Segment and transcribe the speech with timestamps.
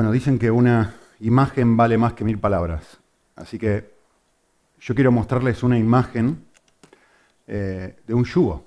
[0.00, 2.96] Bueno, dicen que una imagen vale más que mil palabras.
[3.36, 3.92] Así que
[4.80, 6.42] yo quiero mostrarles una imagen
[7.46, 8.64] eh, de un yugo.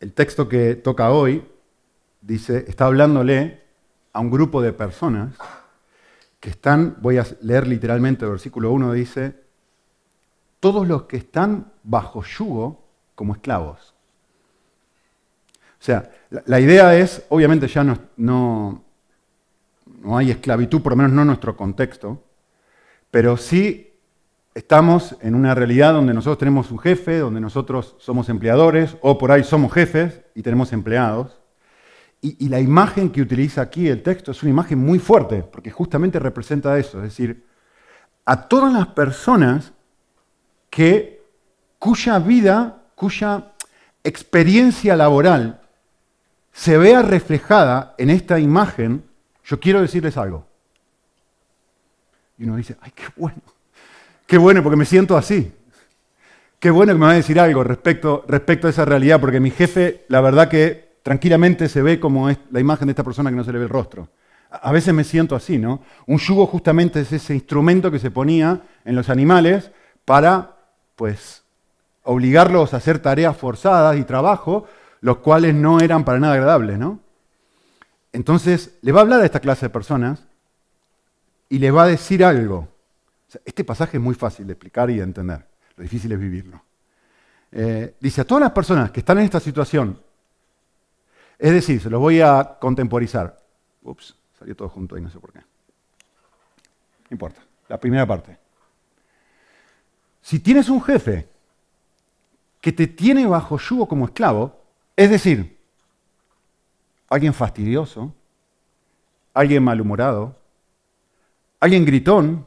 [0.00, 1.46] El texto que toca hoy
[2.22, 3.60] dice, está hablándole
[4.14, 5.36] a un grupo de personas
[6.40, 9.42] que están, voy a leer literalmente el versículo 1, dice,
[10.58, 12.82] todos los que están bajo yugo
[13.14, 13.94] como esclavos.
[15.78, 18.84] O sea, la, idea es, obviamente ya no, no,
[20.00, 22.22] no hay esclavitud, por lo menos no en nuestro contexto,
[23.10, 23.90] pero sí
[24.54, 29.32] estamos en una realidad donde nosotros tenemos un jefe, donde nosotros somos empleadores, o por
[29.32, 31.40] ahí somos jefes y tenemos empleados.
[32.22, 36.18] Y, la imagen que utiliza aquí el texto es una imagen muy fuerte, porque justamente
[36.18, 37.46] representa eso, es decir,
[38.26, 39.72] a todas las personas
[40.68, 41.24] que,
[41.78, 43.52] cuya vida, cuya
[44.04, 45.62] experiencia laboral
[46.52, 49.02] se vea reflejada en esta imagen,
[49.50, 50.46] yo quiero decirles algo.
[52.38, 53.42] Y uno dice, ay, qué bueno.
[54.24, 55.52] Qué bueno, porque me siento así.
[56.60, 59.50] Qué bueno que me va a decir algo respecto, respecto a esa realidad, porque mi
[59.50, 63.36] jefe, la verdad que tranquilamente se ve como es la imagen de esta persona que
[63.36, 64.08] no se le ve el rostro.
[64.50, 65.82] A veces me siento así, ¿no?
[66.06, 69.72] Un yugo justamente es ese instrumento que se ponía en los animales
[70.04, 70.58] para,
[70.94, 71.42] pues,
[72.04, 74.68] obligarlos a hacer tareas forzadas y trabajo,
[75.00, 77.00] los cuales no eran para nada agradables, ¿no?
[78.12, 80.26] Entonces, le va a hablar a esta clase de personas
[81.48, 82.68] y le va a decir algo
[83.44, 85.46] este pasaje es muy fácil de explicar y de entender.
[85.76, 86.62] Lo difícil es vivirlo.
[87.52, 90.00] Eh, dice a todas las personas que están en esta situación,
[91.38, 93.38] es decir, se los voy a contemporizar.
[93.82, 95.38] Ups, salió todo junto y no sé por qué.
[95.38, 95.46] No
[97.10, 97.40] importa.
[97.68, 98.36] La primera parte.
[100.20, 101.28] Si tienes un jefe
[102.60, 104.60] que te tiene bajo yugo como esclavo,
[104.96, 105.59] es decir,
[107.10, 108.14] alguien fastidioso,
[109.34, 110.36] alguien malhumorado,
[111.58, 112.46] alguien gritón,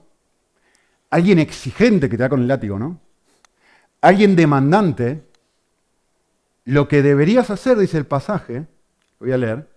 [1.09, 2.99] alguien exigente que te da con el látigo, ¿no?
[4.01, 5.27] Alguien demandante,
[6.65, 8.65] lo que deberías hacer, dice el pasaje,
[9.19, 9.69] voy a leer,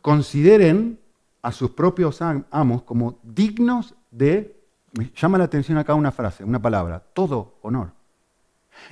[0.00, 0.98] consideren
[1.42, 4.56] a sus propios amos como dignos de,
[4.92, 7.92] me llama la atención acá una frase, una palabra, todo honor.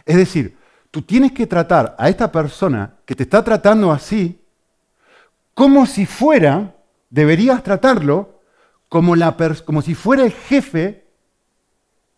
[0.04, 0.56] Es decir,
[0.90, 4.43] tú tienes que tratar a esta persona que te está tratando así,
[5.54, 6.76] como si fuera,
[7.10, 8.40] deberías tratarlo
[8.88, 9.14] como,
[9.64, 11.04] como si fuera el jefe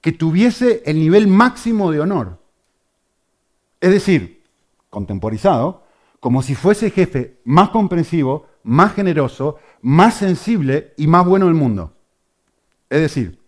[0.00, 2.38] que tuviese el nivel máximo de honor.
[3.80, 4.42] Es decir,
[4.90, 5.84] contemporizado,
[6.20, 11.94] como si fuese jefe más comprensivo, más generoso, más sensible y más bueno del mundo.
[12.88, 13.38] Es decir,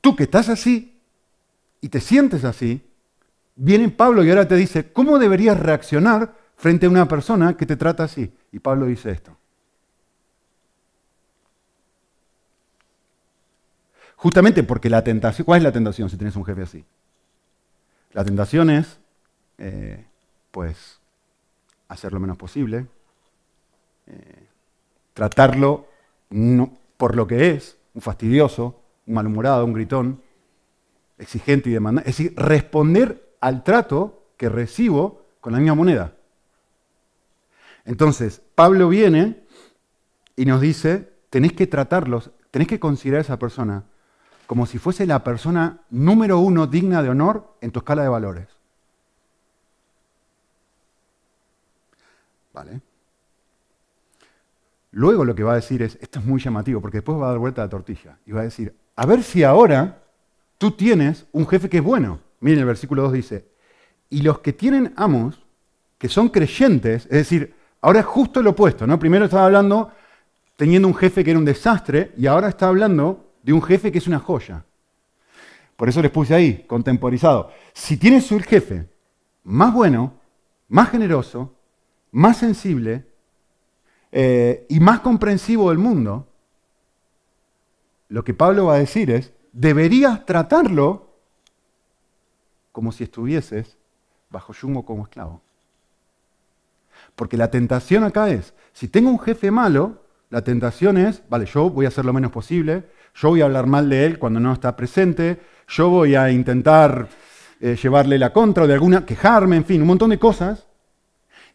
[0.00, 1.00] tú que estás así
[1.80, 2.82] y te sientes así,
[3.54, 7.76] viene Pablo y ahora te dice, ¿cómo deberías reaccionar frente a una persona que te
[7.76, 8.32] trata así?
[8.52, 9.36] Y Pablo dice esto.
[14.16, 16.84] Justamente porque la tentación, ¿cuál es la tentación si tienes un jefe así?
[18.12, 18.98] La tentación es,
[19.58, 20.06] eh,
[20.50, 21.00] pues,
[21.88, 22.86] hacer lo menos posible,
[24.06, 24.46] eh,
[25.12, 25.86] tratarlo
[26.96, 30.22] por lo que es, un fastidioso, un malhumorado, un gritón,
[31.18, 32.10] exigente y demandante.
[32.10, 36.15] Es decir, responder al trato que recibo con la misma moneda.
[37.86, 39.44] Entonces, Pablo viene
[40.34, 43.84] y nos dice, tenéis que tratarlos, tenéis que considerar a esa persona
[44.46, 48.48] como si fuese la persona número uno digna de honor en tu escala de valores.
[52.52, 52.80] ¿Vale?
[54.92, 57.30] Luego lo que va a decir es, esto es muy llamativo, porque después va a
[57.30, 60.02] dar vuelta la tortilla y va a decir, a ver si ahora
[60.58, 62.20] tú tienes un jefe que es bueno.
[62.40, 63.48] Miren, el versículo 2 dice,
[64.10, 65.44] y los que tienen amos,
[65.98, 67.55] que son creyentes, es decir,
[67.86, 68.98] ahora es justo lo opuesto, ¿no?
[68.98, 69.92] Primero estaba hablando
[70.56, 73.98] teniendo un jefe que era un desastre y ahora está hablando de un jefe que
[73.98, 74.64] es una joya.
[75.76, 77.52] Por eso les puse ahí, contemporizado.
[77.74, 78.88] Si tienes un jefe
[79.44, 80.14] más bueno,
[80.66, 81.54] más generoso,
[82.10, 83.06] más sensible
[84.10, 86.26] eh, y más comprensivo del mundo,
[88.08, 91.06] lo que Pablo va a decir es, deberías tratarlo
[92.72, 93.76] como si estuvieses
[94.28, 95.45] bajo yugo como esclavo.
[97.16, 101.70] Porque la tentación acá es, si tengo un jefe malo, la tentación es, vale, yo
[101.70, 102.84] voy a hacer lo menos posible,
[103.14, 107.08] yo voy a hablar mal de él cuando no está presente, yo voy a intentar
[107.60, 110.66] eh, llevarle la contra o de alguna, quejarme, en fin, un montón de cosas.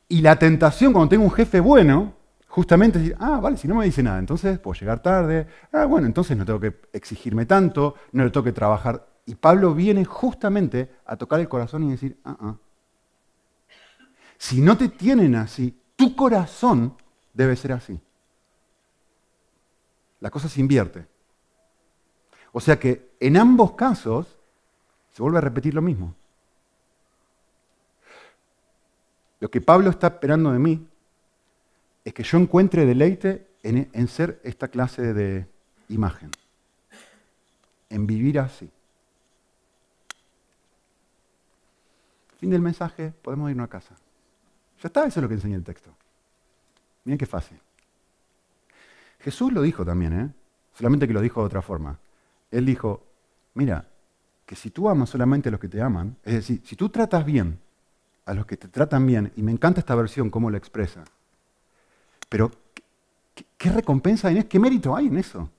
[0.10, 2.16] Y la tentación cuando tengo un jefe bueno,
[2.48, 5.86] justamente es decir, ah, vale, si no me dice nada, entonces puedo llegar tarde, ah,
[5.86, 9.08] bueno, entonces no tengo que exigirme tanto, no le tengo que trabajar.
[9.26, 12.56] Y Pablo viene justamente a tocar el corazón y decir, ah, ah.
[14.42, 16.98] Si no te tienen así, tu corazón
[17.32, 18.02] debe ser así.
[20.20, 21.06] la cosa se invierte.
[22.52, 24.40] O sea que en ambos casos
[25.14, 26.16] se vuelve a repetir lo mismo.
[29.40, 30.88] Lo que Pablo está esperando de mí
[32.04, 35.46] es que yo encuentre deleite en, ser esta clase de
[35.88, 36.32] imagen,
[37.92, 38.72] en vivir así.
[42.40, 43.96] Fin del mensaje, podemos irnos a casa.
[44.82, 45.92] Ya está, eso es lo que enseña el texto.
[47.06, 47.60] Miren qué fácil.
[49.20, 50.30] Jesús lo dijo también, ¿eh?
[50.74, 52.00] solamente que lo dijo de otra forma.
[52.50, 53.04] Él dijo,
[53.54, 53.88] mira,
[54.46, 57.24] que si tú amas solamente a los que te aman, es decir, si tú tratas
[57.24, 57.60] bien
[58.26, 61.04] a los que te tratan bien, y me encanta esta versión, cómo lo expresa,
[62.28, 62.52] pero
[63.58, 64.50] ¿qué, recompensa hay en eso?
[64.50, 65.50] ¿Qué mérito hay en eso?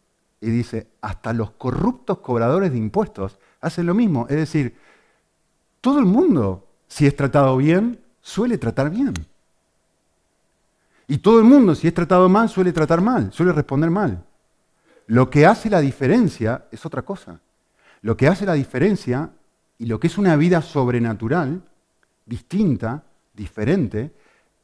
[0.40, 4.26] Y dice, hasta los corruptos cobradores de impuestos hacen lo mismo.
[4.28, 4.76] Es decir,
[5.80, 9.12] todo el mundo, si es tratado bien, suele tratar bien.
[11.06, 14.24] Y todo el mundo, si es tratado mal, suele tratar mal, suele responder mal.
[15.06, 17.40] Lo que hace la diferencia es otra cosa.
[18.00, 19.30] Lo que hace la diferencia
[19.78, 21.62] y lo que es una vida sobrenatural,
[22.24, 23.04] distinta,
[23.34, 24.14] diferente,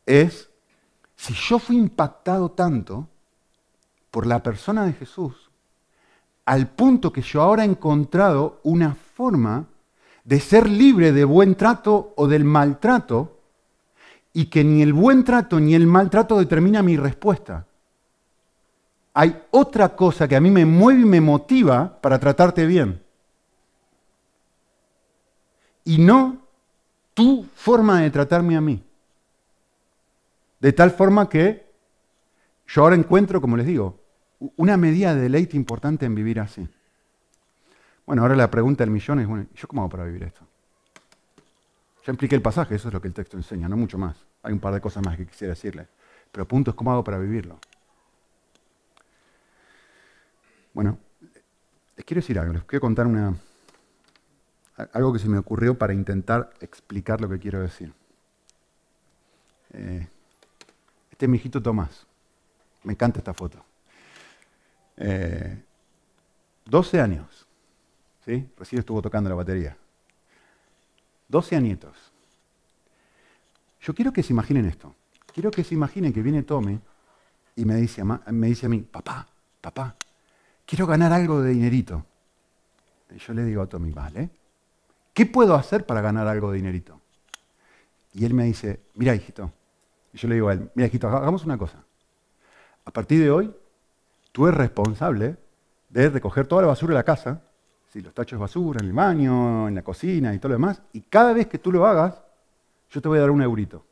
[0.06, 0.49] es
[1.16, 3.08] si yo fui impactado tanto
[4.10, 5.50] por la persona de Jesús,
[6.44, 9.66] al punto que yo ahora he encontrado una forma
[10.25, 13.38] de ser libre de buen trato o del maltrato,
[14.38, 17.67] y que ni el buen trato ni el maltrato determina mi respuesta.
[19.12, 23.02] Hay otra cosa que a mí me mueve y me motiva para tratarte bien.
[25.82, 26.38] Y no
[27.14, 28.81] tu forma de tratarme a mí.
[30.61, 31.67] De tal forma que
[32.69, 33.99] yo ahora encuentro, como les digo,
[34.55, 36.64] una medida de deleite importante en vivir así.
[38.06, 40.43] Bueno, ahora la pregunta del millón es, bueno, ¿yo cómo hago para vivir esto?
[42.06, 44.28] Ya impliqué el pasaje, eso es lo que el texto enseña, no mucho más.
[44.43, 45.88] Hay un par de cosas más que quisiera decirle.
[46.31, 47.58] Pero punto es cómo hago para vivirlo.
[50.75, 50.99] Bueno,
[51.96, 53.35] les quiero decir algo, les quiero contar una,
[54.93, 57.93] algo que se me ocurrió para intentar explicar lo que quiero decir.
[59.73, 60.06] Eh,
[61.11, 62.06] este es mi hijito Tomás.
[62.84, 63.64] Me encanta esta foto.
[64.96, 67.46] 12 eh, años.
[68.25, 68.49] ¿sí?
[68.56, 69.76] Recién estuvo tocando la batería.
[71.29, 72.07] 12 añitos.
[73.81, 74.95] Yo quiero que se imaginen esto.
[75.33, 76.79] Quiero que se imaginen que viene Tommy
[77.57, 79.29] y me dice, me dice a mí, papá,
[79.61, 79.97] papá,
[80.65, 82.05] quiero ganar algo de dinerito.
[83.11, 84.31] Y yo le digo a Tommy, vale,
[85.15, 87.01] ¿qué puedo hacer para ganar algo de dinerito?
[88.15, 89.53] Y él me dice, mira, hijito.
[90.13, 91.85] Y yo le digo a él, mira, hijito, hagamos una cosa.
[92.85, 93.55] A partir de hoy,
[94.33, 95.37] tú eres responsable
[95.89, 97.43] de recoger toda la basura de la casa
[97.93, 100.83] si los tachos de basura en el baño, en la cocina y todo lo demás,
[100.93, 102.23] y cada vez que tú lo hagas,
[102.90, 103.85] yo te voy a dar un eurito.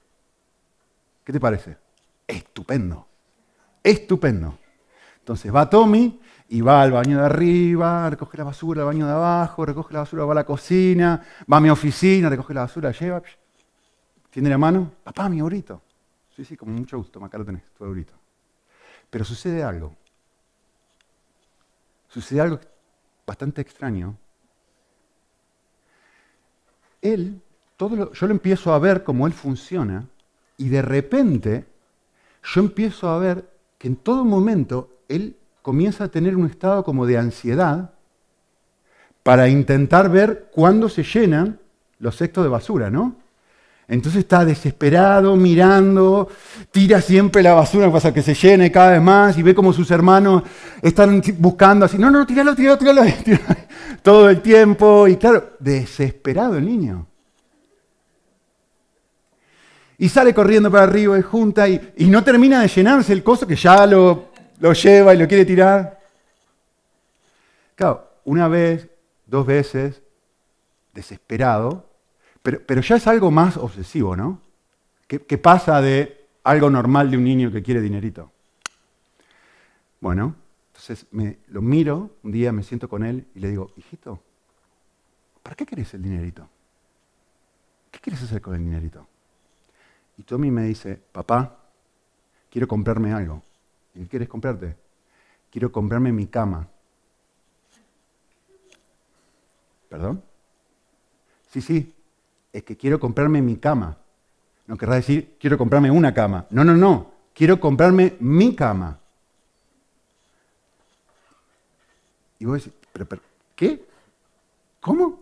[1.25, 1.77] ¿Qué te parece?
[2.27, 3.07] Estupendo,
[3.83, 4.59] estupendo.
[5.19, 9.13] Entonces va Tommy y va al baño de arriba, recoge la basura al baño de
[9.13, 12.93] abajo, recoge la basura, va a la cocina, va a mi oficina, recoge la basura,
[12.93, 13.23] lleva,
[14.31, 15.83] tiene la mano, papá, mi eurito.
[16.35, 18.13] Sí, sí, con mucho gusto, acá lo tenés, tu eurito.
[19.11, 19.97] Pero sucede algo.
[22.09, 22.61] Sucede algo
[23.27, 24.17] bastante extraño,
[27.03, 27.43] él,
[27.77, 30.07] todo yo lo empiezo a ver como él funciona
[30.57, 31.65] y de repente
[32.43, 37.07] yo empiezo a ver que en todo momento él comienza a tener un estado como
[37.07, 37.91] de ansiedad
[39.23, 41.59] para intentar ver cuándo se llenan
[41.99, 43.17] los cestos de basura, ¿no?
[43.89, 46.29] Entonces está desesperado, mirando,
[46.73, 49.91] tira siempre la basura para que se llene cada vez más y ve como sus
[49.93, 50.43] hermanos
[50.83, 53.03] están buscando así, no, no, tíralo, tíralo, tíralo,
[54.03, 55.07] todo el tiempo.
[55.07, 57.07] Y claro, desesperado el niño.
[59.99, 63.57] Y sale corriendo para arriba y junta y, no termina de llenarse el coso que
[63.57, 66.01] ya lo, lo lleva y lo quiere tirar.
[67.75, 68.89] Claro, una vez,
[69.27, 70.03] dos veces,
[70.93, 71.87] desesperado,
[72.43, 74.41] pero, ya es algo más obsesivo, ¿no?
[75.09, 78.31] Que, pasa de algo normal de un niño que quiere dinerito.
[80.01, 80.37] Bueno,
[80.69, 84.23] entonces me, lo miro, un día me siento con él y le digo, hijito,
[85.43, 86.49] ¿para qué querés el dinerito?
[87.91, 89.09] ¿Qué quieres hacer con el dinerito?
[90.19, 91.59] Y Tommy me dice, papá,
[92.51, 93.43] quiero comprarme algo.
[93.95, 94.77] ¿Y qué quieres comprarte?
[95.51, 96.69] Quiero comprarme mi cama.
[99.89, 100.23] ¿Perdón?
[101.51, 101.95] Sí, sí,
[102.53, 103.99] es que quiero comprarme mi cama.
[104.67, 106.47] No querrá decir, quiero comprarme una cama.
[106.51, 107.13] No, no, no.
[107.35, 108.99] Quiero comprarme mi cama.
[112.39, 113.21] Y vos decís, ¿pero,
[113.55, 113.87] qué?
[114.81, 115.21] ¿Cómo?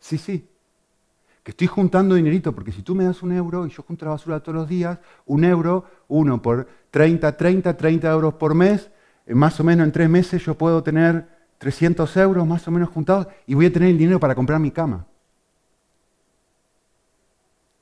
[0.00, 0.48] Sí, sí.
[1.42, 4.12] Que estoy juntando dinerito, porque si tú me das un euro y yo junto la
[4.12, 8.90] basura todos los días, un euro, uno por 30, 30, 30 euros por mes,
[9.26, 11.26] más o menos en tres meses yo puedo tener
[11.58, 14.70] 300 euros más o menos juntados y voy a tener el dinero para comprar mi
[14.70, 15.06] cama.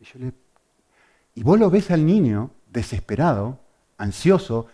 [0.00, 3.58] Y, y vos lo ves al niño desesperado,
[3.98, 4.66] ansioso,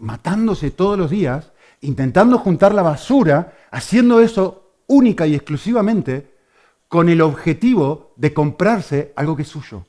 [0.00, 6.37] matándose todos los días, intentando juntar la basura, haciendo eso única y exclusivamente
[6.88, 9.84] con el objetivo de comprarse algo que es suyo.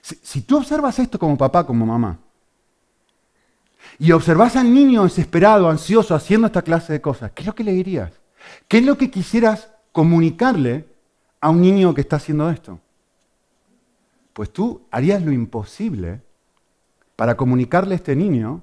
[0.00, 2.18] Si, tú observas esto como papá, como mamá,
[3.98, 7.62] y observas al niño desesperado, ansioso, haciendo esta clase de cosas, ¿qué es lo que
[7.62, 8.12] le dirías?
[8.66, 10.88] ¿Qué es lo que quisieras comunicarle
[11.40, 12.80] a un niño que está haciendo esto?
[14.32, 16.20] Pues tú harías lo imposible
[17.14, 18.62] para comunicarle a este niño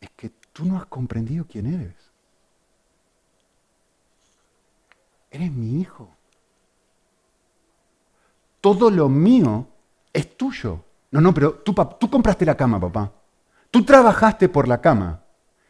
[0.00, 2.07] es que tú no has comprendido quién eres.
[5.30, 6.10] Eres mi hijo.
[8.60, 9.66] Todo lo mío
[10.12, 10.84] es tuyo.
[11.10, 11.74] No, no, pero tú,
[12.10, 13.12] compraste la cama, papá.
[13.70, 15.22] Tú trabajaste por la cama.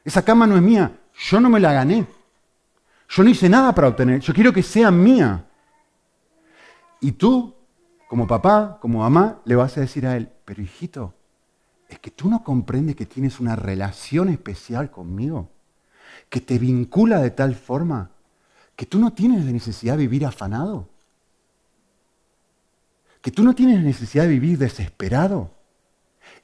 [0.05, 0.99] Esa cama no es mía.
[1.15, 2.07] Yo no me la gané.
[3.09, 4.21] Yo no hice nada para obtener.
[4.21, 5.45] Yo quiero que sea mía.
[7.01, 7.55] Y tú,
[8.09, 11.15] como papá, como mamá, le vas a decir a él, pero hijito,
[11.89, 15.51] es que tú no comprendes que tienes una relación especial conmigo,
[16.29, 18.11] que te vincula de tal forma
[18.79, 20.89] que tú no tienes necesidad de vivir afanado,
[23.21, 25.51] que tú no tienes necesidad de vivir desesperado.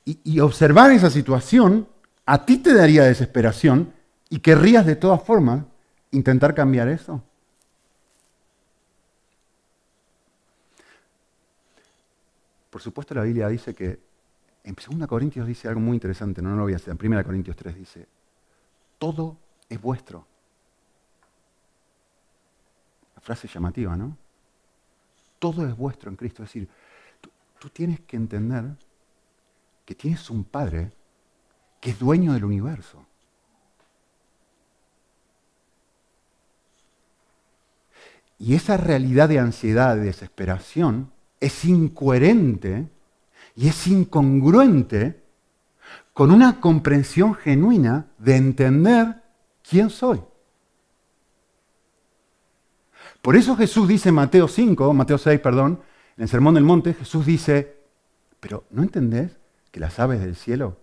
[0.04, 1.86] Y, y observar esa situación
[2.26, 3.92] a ti te daría desesperación
[4.30, 5.62] y querrías de todas formas
[6.10, 7.22] intentar cambiar eso.
[12.68, 14.00] Por supuesto la Biblia dice que,
[14.64, 17.22] en 2 Corintios dice algo muy interesante, no, no lo voy a hacer, en 1
[17.22, 18.08] Corintios 3 dice,
[18.98, 19.36] todo
[19.68, 20.33] es vuestro.
[23.24, 24.16] Frase llamativa, ¿no?
[25.38, 26.42] Todo es vuestro en Cristo.
[26.42, 26.68] Es decir,
[27.20, 28.64] tú, tú tienes que entender
[29.86, 30.92] que tienes un Padre
[31.80, 33.04] que es dueño del universo.
[38.38, 42.88] Y esa realidad de ansiedad, de desesperación, es incoherente
[43.56, 45.22] y es incongruente
[46.12, 49.22] con una comprensión genuina de entender
[49.62, 50.20] quién soy.
[53.24, 55.80] Por eso Jesús dice en Mateo 5, Mateo 6, perdón,
[56.18, 57.74] en el Sermón del Monte, Jesús dice,
[58.38, 59.30] pero ¿no entendés
[59.70, 60.76] que las aves del cielo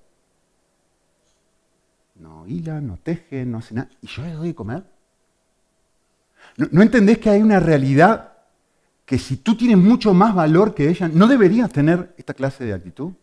[2.15, 4.83] no hilan, no tejen, no hacen nada, y yo les doy de comer?
[6.57, 8.33] ¿No, ¿No entendés que hay una realidad
[9.05, 12.73] que si tú tienes mucho más valor que ella, ¿no deberías tener esta clase de
[12.73, 13.13] actitud?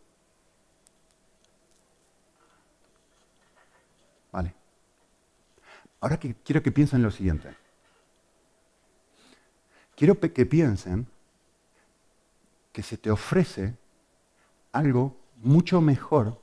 [4.31, 4.55] Vale.
[5.99, 7.49] Ahora quiero que piensen lo siguiente.
[9.99, 11.09] Quiero que piensen
[12.71, 13.75] que se te ofrece
[14.71, 16.41] algo mucho mejor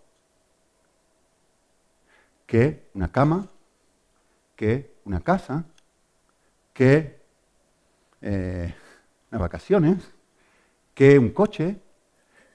[2.45, 3.47] que una cama,
[4.57, 5.63] que una casa,
[6.73, 7.17] que
[8.21, 8.75] eh,
[9.31, 10.03] vacaciones,
[10.93, 11.79] que un coche,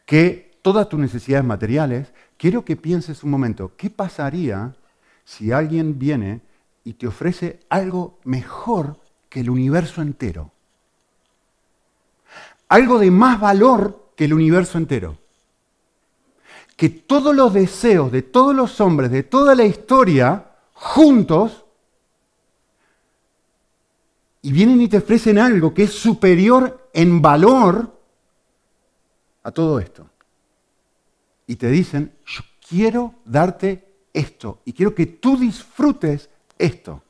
[0.05, 4.77] que todas tus necesidades materiales, quiero que pienses un momento, ¿qué pasaría
[5.25, 6.43] si alguien viene
[6.85, 10.53] y te ofrece algo mejor que el universo entero?
[12.71, 15.19] Algo de más valor que el universo entero.
[16.77, 21.65] Que todos los deseos de todos los hombres, de toda la historia, juntos,
[24.43, 28.01] y vienen y te ofrecen algo que es superior en valor
[29.43, 30.09] a todo esto.
[31.47, 37.03] Y te dicen, yo quiero darte esto y quiero que tú disfrutes esto.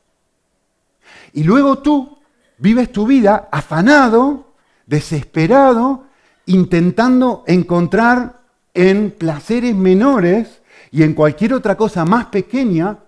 [1.32, 2.18] Y luego tú
[2.58, 4.49] vives tu vida afanado,
[4.90, 6.08] desesperado,
[6.46, 8.40] intentando encontrar
[8.74, 12.98] en placeres menores y en cualquier otra cosa más pequeña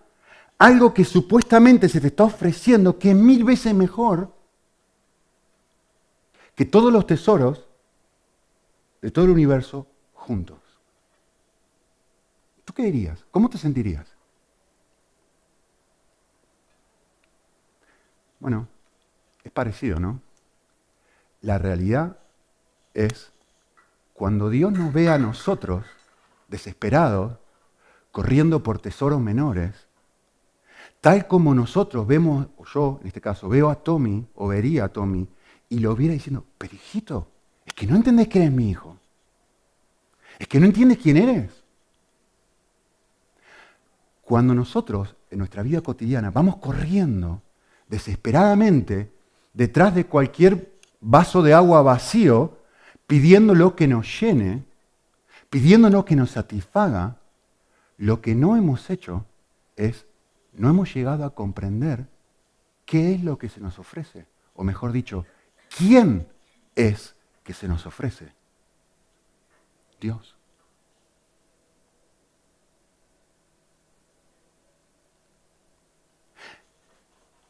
[0.58, 4.32] algo que supuestamente se te está ofreciendo que es mil veces mejor
[6.54, 7.66] que todos los tesoros
[9.00, 10.60] de todo el universo juntos.
[12.64, 13.24] ¿Tú qué dirías?
[13.32, 14.06] ¿Cómo te sentirías?
[18.38, 18.68] Bueno,
[19.42, 20.20] es parecido, ¿no?
[21.42, 22.16] La realidad
[22.94, 23.32] es
[24.14, 25.84] cuando Dios nos ve a nosotros
[26.48, 27.38] desesperados,
[28.10, 29.88] corriendo por tesoros menores,
[31.02, 34.88] Tal como nosotros vemos, o yo en este caso, veo a Tommy o vería a
[34.88, 35.28] Tommy
[35.68, 37.28] y lo viera diciendo, pero hijito,
[37.66, 38.96] es que no entendés que eres mi hijo.
[40.38, 41.64] Es que no entiendes quién eres.
[44.22, 47.42] Cuando nosotros en nuestra vida cotidiana vamos corriendo
[47.88, 49.12] desesperadamente
[49.52, 50.71] detrás de cualquier
[51.02, 52.56] vaso de agua vacío,
[53.06, 54.64] pidiéndolo que nos llene,
[55.50, 57.18] pidiéndonos que nos satisfaga,
[57.98, 59.26] lo que no hemos hecho
[59.76, 60.06] es,
[60.52, 62.06] no hemos llegado a comprender
[62.86, 64.26] qué es lo que se nos ofrece.
[64.54, 65.26] O mejor dicho,
[65.76, 66.28] quién
[66.74, 68.32] es que se nos ofrece.
[70.00, 70.36] Dios.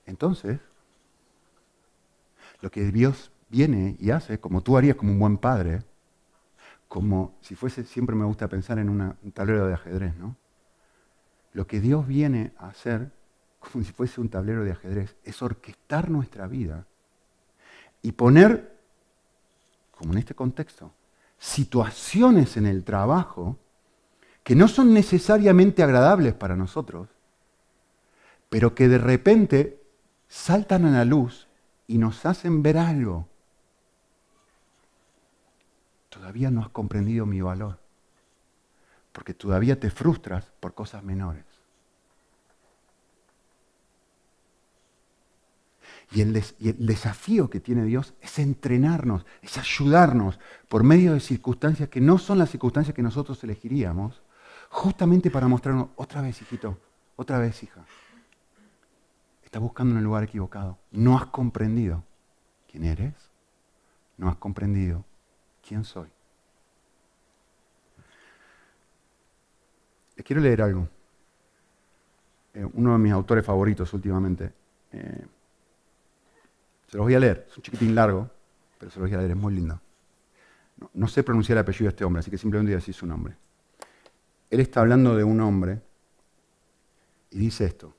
[0.06, 0.60] Entonces,
[2.60, 5.84] lo que Dios viene y hace, como tú harías como un buen padre,
[6.88, 10.36] como si fuese, siempre me gusta pensar en un tablero de ajedrez, ¿no?
[11.52, 13.12] Lo que Dios viene a hacer,
[13.60, 16.86] como si fuese un tablero de ajedrez, es orquestar nuestra vida
[18.00, 18.74] y poner,
[19.92, 20.92] como en este contexto,
[21.38, 23.58] situaciones en el trabajo
[24.42, 27.08] que no son necesariamente agradables para nosotros,
[28.48, 29.82] pero que de repente
[30.26, 31.48] saltan a la luz
[31.86, 33.28] y nos hacen ver algo.
[36.12, 37.78] Todavía no has comprendido mi valor,
[39.12, 41.46] porque todavía te frustras por cosas menores.
[46.10, 46.34] Y el,
[46.86, 50.38] desafío que tiene Dios es entrenarnos, es ayudarnos
[50.68, 54.20] por medio de circunstancias que no son las circunstancias que nosotros elegiríamos,
[54.68, 56.78] justamente para mostrarnos, otra vez, hijito,
[57.16, 57.86] otra vez, hija,
[59.42, 60.78] estás buscando en el lugar equivocado.
[60.90, 62.04] No has comprendido
[62.70, 63.14] quién eres,
[64.18, 65.06] no has comprendido
[65.82, 66.08] soy.
[70.16, 70.88] Les quiero leer algo.
[72.54, 74.52] Eh, uno de mis autores favoritos últimamente.
[74.92, 75.26] Eh,
[76.86, 78.28] se los voy a leer, es un chiquitín largo,
[78.78, 79.80] pero se los voy a leer, es muy lindo.
[80.92, 83.06] No, sé pronunciar el apellido de este hombre, así que simplemente voy a decir su
[83.06, 83.36] nombre.
[84.50, 85.80] Él está hablando de un hombre
[87.30, 87.94] y dice esto.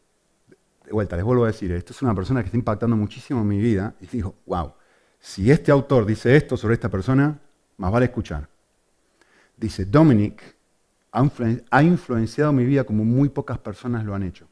[0.86, 3.48] De vuelta, les vuelvo a decir, esto es una persona que está impactando muchísimo en
[3.48, 4.74] mi vida y digo, wow,
[5.20, 7.40] si este autor dice esto sobre esta persona,
[7.78, 8.48] más vale escuchar.
[9.58, 10.56] Dice, Dominic
[11.12, 14.48] ha influenciado mi vida como muy pocas personas lo han hecho.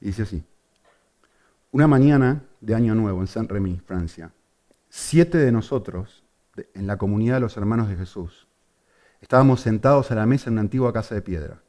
[0.00, 0.44] Y dice así,
[1.72, 4.32] una mañana de Año Nuevo en Saint-Rémy, Francia,
[4.88, 6.24] siete de nosotros,
[6.74, 8.46] en la comunidad de los hermanos de Jesús,
[9.20, 11.60] estábamos sentados a la mesa en una antigua casa de piedra.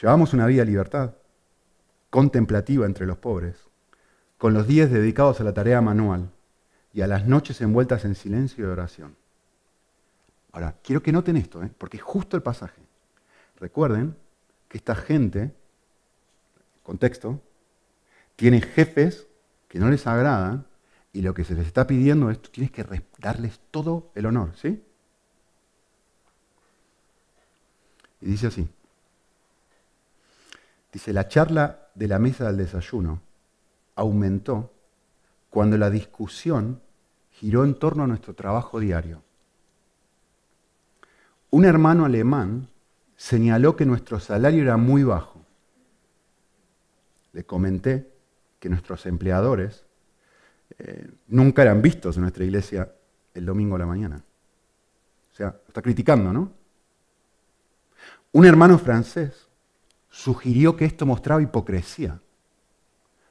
[0.00, 1.14] Llevábamos una vida de libertad,
[2.10, 3.56] contemplativa entre los pobres,
[4.38, 6.30] con los días dedicados a la tarea manual
[6.94, 9.16] y a las noches envueltas en silencio y oración.
[10.52, 11.70] Ahora, quiero que noten esto, ¿eh?
[11.76, 12.80] porque es justo el pasaje.
[13.56, 14.16] Recuerden
[14.68, 15.52] que esta gente,
[16.84, 17.42] contexto,
[18.36, 19.26] tiene jefes
[19.68, 20.66] que no les agradan
[21.12, 22.86] y lo que se les está pidiendo es, tú tienes que
[23.18, 24.80] darles todo el honor, ¿sí?
[28.20, 28.68] Y dice así.
[30.92, 33.20] Dice, la charla de la mesa del desayuno
[33.96, 34.72] aumentó
[35.50, 36.80] cuando la discusión
[37.34, 39.22] giró en torno a nuestro trabajo diario.
[41.50, 42.68] Un hermano alemán
[43.16, 45.44] señaló que nuestro salario era muy bajo.
[47.32, 48.10] Le comenté
[48.58, 49.84] que nuestros empleadores
[50.78, 52.92] eh, nunca eran vistos en nuestra iglesia
[53.34, 54.22] el domingo a la mañana.
[55.32, 56.52] O sea, está criticando, ¿no?
[58.32, 59.48] Un hermano francés
[60.08, 62.20] sugirió que esto mostraba hipocresía.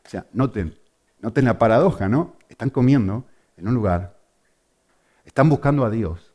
[0.06, 0.78] O sea, noten,
[1.22, 2.36] noten la paradoja, ¿no?
[2.50, 3.26] Están comiendo
[3.58, 4.18] en un lugar,
[5.26, 6.34] están buscando a Dios,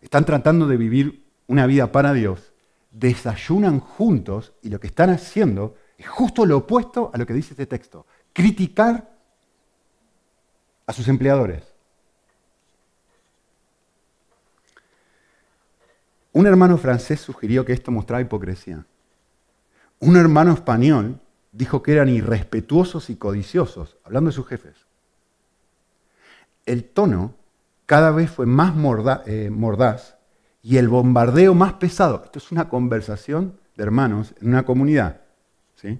[0.00, 2.52] están tratando de vivir una vida para Dios,
[2.90, 7.54] desayunan juntos y lo que están haciendo es justo lo opuesto a lo que dice
[7.54, 9.10] este texto criticar
[10.86, 11.64] a sus empleadores.
[16.32, 18.86] Un hermano francés sugirió que esto mostraba hipocresía.
[19.98, 24.87] Un hermano español dijo que eran irrespetuosos y codiciosos, hablando de sus jefes.
[26.68, 27.34] El tono
[27.86, 28.74] cada vez fue más
[29.26, 30.16] eh, mordaz
[30.62, 32.22] y el bombardeo más pesado.
[32.24, 35.22] Esto es una conversación de hermanos en una comunidad.
[35.76, 35.98] ¿sí?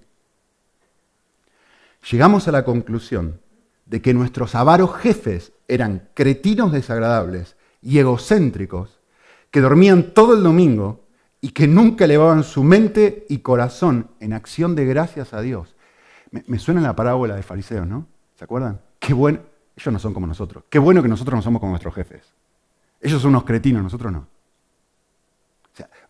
[2.10, 3.40] llegamos a la conclusión
[3.86, 9.00] de que nuestros avaros jefes eran cretinos desagradables y egocéntricos,
[9.50, 11.06] que dormían todo el domingo
[11.40, 15.76] y que nunca elevaban su mente y corazón en acción de gracias a Dios.
[16.30, 18.06] Me, suena la parábola de fariseos, ¿no?
[18.36, 18.80] ¿Se acuerdan?
[18.98, 19.40] Qué bueno,
[19.78, 20.64] ellos no son como nosotros.
[20.68, 22.22] Qué bueno que nosotros no somos como nuestros jefes.
[23.00, 24.26] Ellos son unos cretinos, nosotros no.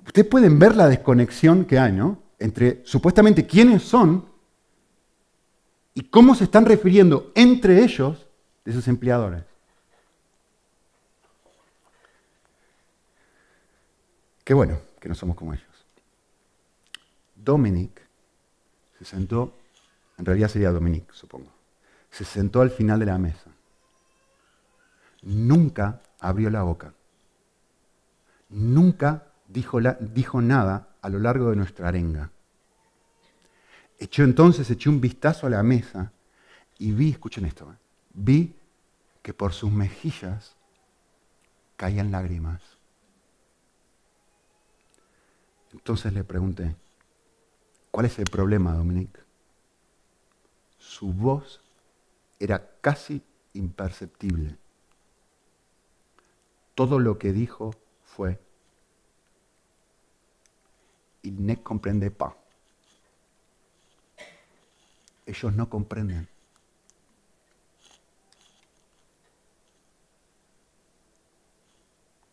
[0.06, 2.22] ustedes pueden ver la desconexión que hay, ¿no?
[2.38, 4.24] Entre supuestamente quiénes son
[5.92, 8.26] y cómo se están refiriendo entre ellos
[8.64, 9.44] de sus empleadores.
[14.44, 15.66] Qué bueno que no somos como ellos.
[17.36, 18.00] Dominic
[18.98, 19.52] se sentó,
[20.16, 21.52] en realidad sería Dominic, supongo,
[22.10, 23.47] se sentó al final de la mesa.
[25.22, 26.94] Nunca abrió la boca.
[28.50, 32.30] nunca dijo, nada a lo largo de nuestra arenga.
[33.98, 36.12] Echó entonces, eché un vistazo a la mesa
[36.78, 37.76] y vi, escuchen esto, ¿eh?
[38.14, 38.54] vi
[39.22, 40.54] que por sus mejillas
[41.76, 42.62] caían lágrimas.
[45.72, 46.76] Entonces le pregunté,
[47.90, 49.20] ¿cuál es el problema, Dominique?
[50.78, 51.60] Su voz
[52.38, 54.56] era casi imperceptible.
[56.78, 58.38] Todo lo que dijo fue,
[61.22, 62.32] il ne comprende pas.
[65.26, 66.28] Ellos no comprenden.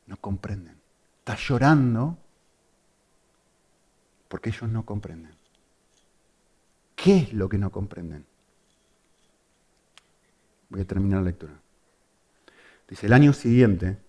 [0.05, 0.79] No comprenden.
[1.17, 2.15] Está llorando
[4.27, 5.33] porque ellos no comprenden.
[6.95, 8.27] ¿Qué es lo que no comprenden?
[10.69, 11.59] Voy a terminar la lectura.
[12.87, 14.04] Dice, el año siguiente,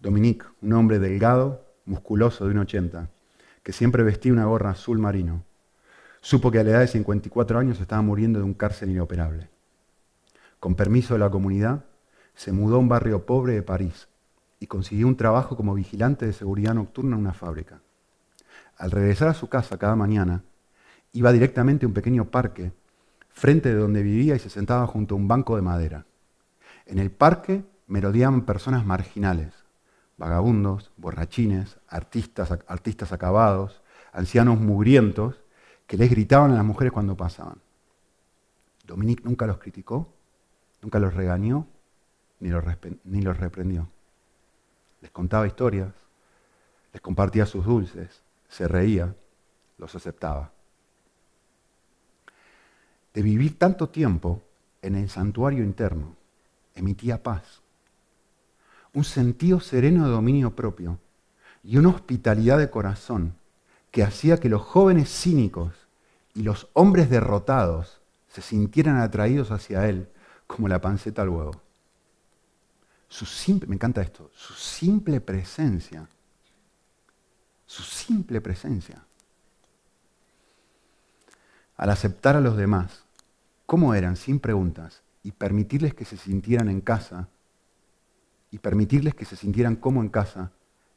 [0.00, 3.08] Dominique, un hombre delgado, musculoso de 1,80,
[3.64, 5.42] que siempre vestía una gorra azul marino,
[6.20, 9.48] supo que a la edad de 54 años estaba muriendo de un cárcel inoperable.
[10.60, 11.84] Con permiso de la comunidad,
[12.34, 14.08] se mudó a un barrio pobre de París
[14.60, 17.80] y consiguió un trabajo como vigilante de seguridad nocturna en una fábrica.
[18.76, 20.44] Al regresar a su casa cada mañana,
[21.12, 22.72] iba directamente a un pequeño parque
[23.30, 26.06] frente de donde vivía y se sentaba junto a un banco de madera.
[26.86, 29.52] En el parque merodeaban personas marginales,
[30.18, 35.40] vagabundos, borrachines, artistas, artistas acabados, ancianos mugrientos,
[35.86, 37.60] que les gritaban a las mujeres cuando pasaban.
[38.84, 40.12] Dominique nunca los criticó,
[40.82, 41.66] nunca los regañó,
[42.40, 42.64] ni los,
[43.04, 43.88] ni los reprendió.
[45.00, 45.94] Les contaba historias,
[46.92, 49.14] les compartía sus dulces, se reía,
[49.78, 50.50] los aceptaba.
[53.14, 54.42] De vivir tanto tiempo
[54.82, 56.16] en el santuario interno,
[56.74, 57.62] emitía paz,
[58.98, 60.98] un sentido sereno de dominio propio
[61.62, 63.36] y una hospitalidad de corazón
[63.92, 65.72] que hacía que los jóvenes cínicos
[66.34, 70.08] y los hombres derrotados se sintieran atraídos hacia él
[70.48, 71.62] como la panceta al huevo.
[73.08, 76.08] Su simple, me encanta esto, su simple presencia,
[77.66, 79.04] su simple presencia.
[81.76, 83.04] Al aceptar a los demás,
[83.64, 87.28] como eran, sin preguntas, y permitirles que se sintieran en casa,
[88.50, 90.52] y permitirles que se sintieran como en casa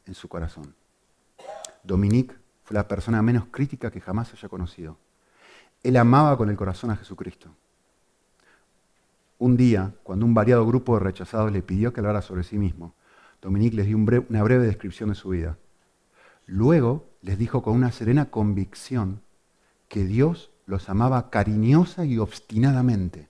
[0.06, 0.74] en su corazón.
[1.82, 2.34] Dominique
[2.64, 4.98] fue la persona menos crítica que jamás haya conocido.
[5.82, 7.50] Él amaba con el corazón a Jesucristo.
[9.38, 12.94] Un día, cuando un variado grupo de rechazados le pidió que hablara sobre sí mismo,
[13.40, 15.58] Dominique les dio una breve descripción de su vida.
[16.46, 19.20] Luego les dijo con una serena convicción
[19.88, 23.28] que Dios los amaba cariñosa y obstinadamente,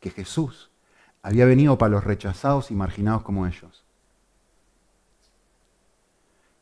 [0.00, 0.70] que Jesús
[1.26, 3.84] había venido para los rechazados y marginados como ellos.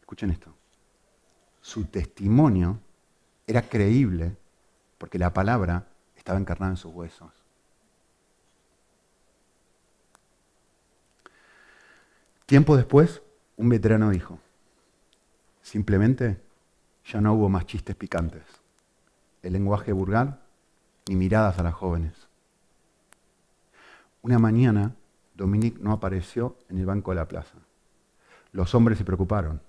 [0.01, 0.55] Escuchen esto.
[1.61, 2.79] Su testimonio
[3.47, 4.39] era creíble
[4.97, 7.31] porque la palabra estaba encarnada en sus huesos.
[12.47, 13.21] Tiempo después,
[13.59, 14.39] un veterano dijo,
[15.61, 16.41] simplemente
[17.05, 18.45] ya no hubo más chistes picantes,
[19.43, 20.41] el lenguaje vulgar
[21.07, 22.15] ni miradas a las jóvenes.
[24.25, 24.97] Una mañana,
[25.35, 27.59] Dominique no apareció en el banco de la plaza.
[28.53, 29.61] Los hombres se preocuparon.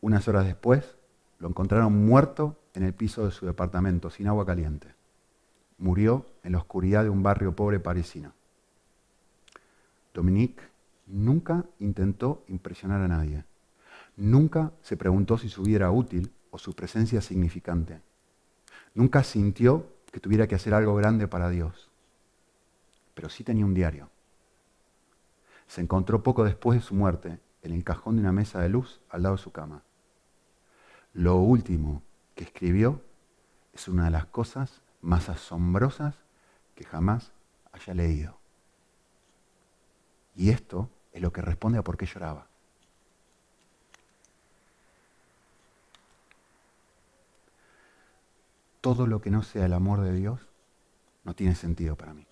[0.00, 0.96] Unas horas después,
[1.38, 4.88] lo encontraron muerto en el piso de su departamento, sin agua caliente.
[5.76, 8.32] Murió en la oscuridad de un barrio pobre parisino.
[10.14, 10.62] Dominique
[11.06, 13.44] nunca intentó impresionar a nadie.
[14.16, 18.00] Nunca se preguntó si su vida era útil o su presencia significante.
[18.94, 21.90] Nunca sintió que tuviera que hacer algo grande para Dios.
[23.14, 24.10] Pero sí tenía un diario.
[25.66, 29.00] Se encontró poco después de su muerte en el cajón de una mesa de luz
[29.08, 29.82] al lado de su cama.
[31.14, 32.02] Lo último
[32.34, 33.00] que escribió
[33.72, 36.14] es una de las cosas más asombrosas
[36.74, 37.32] que jamás
[37.72, 38.38] haya leído.
[40.36, 42.48] Y esto es lo que responde a por qué lloraba.
[48.80, 50.40] Todo lo que no sea el amor de Dios
[51.24, 52.26] no tiene sentido para mí.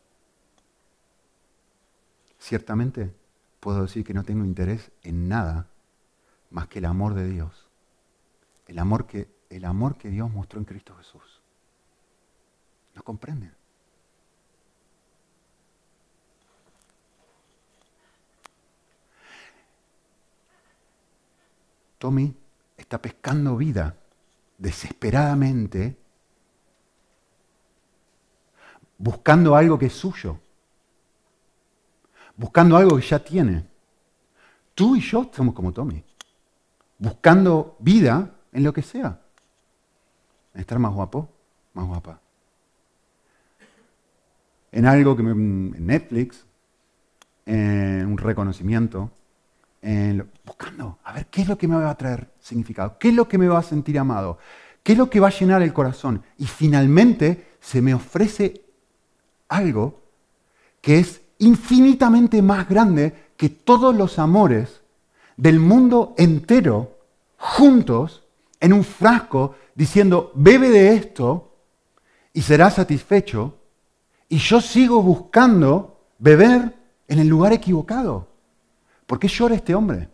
[2.42, 3.14] Ciertamente
[3.60, 5.68] puedo decir que no tengo interés en nada
[6.50, 7.68] más que el amor de Dios.
[8.66, 11.40] El amor que, el amor que Dios mostró en Cristo Jesús.
[12.96, 13.54] No comprenden.
[21.98, 22.34] Tommy
[22.76, 23.96] está pescando vida
[24.58, 25.96] desesperadamente,
[28.98, 30.40] buscando algo que es suyo,
[32.36, 33.64] buscando algo que ya tiene.
[34.74, 36.02] Tú y yo somos como Tommy.
[36.98, 39.18] buscando vida en lo que sea.
[40.54, 41.28] En estar más guapo,
[41.74, 42.20] más guapa.
[44.70, 46.44] En algo que me, en Netflix,
[47.44, 49.10] en un reconocimiento,
[49.82, 53.14] en, buscando a ver qué es lo que me va a traer significado, qué es
[53.14, 54.38] lo que me va a sentir amado,
[54.82, 56.22] qué es lo que va a llenar el corazón.
[56.38, 58.62] Y finalmente se me ofrece
[59.48, 60.02] algo
[60.80, 64.80] que es infinitamente más grande que todos los amores
[65.36, 66.98] del mundo entero
[67.36, 68.22] juntos
[68.60, 71.52] en un frasco diciendo, bebe de esto
[72.32, 73.58] y serás satisfecho.
[74.28, 76.76] Y yo sigo buscando beber
[77.08, 78.28] en el lugar equivocado.
[79.06, 80.08] ¿Por qué llora este hombre?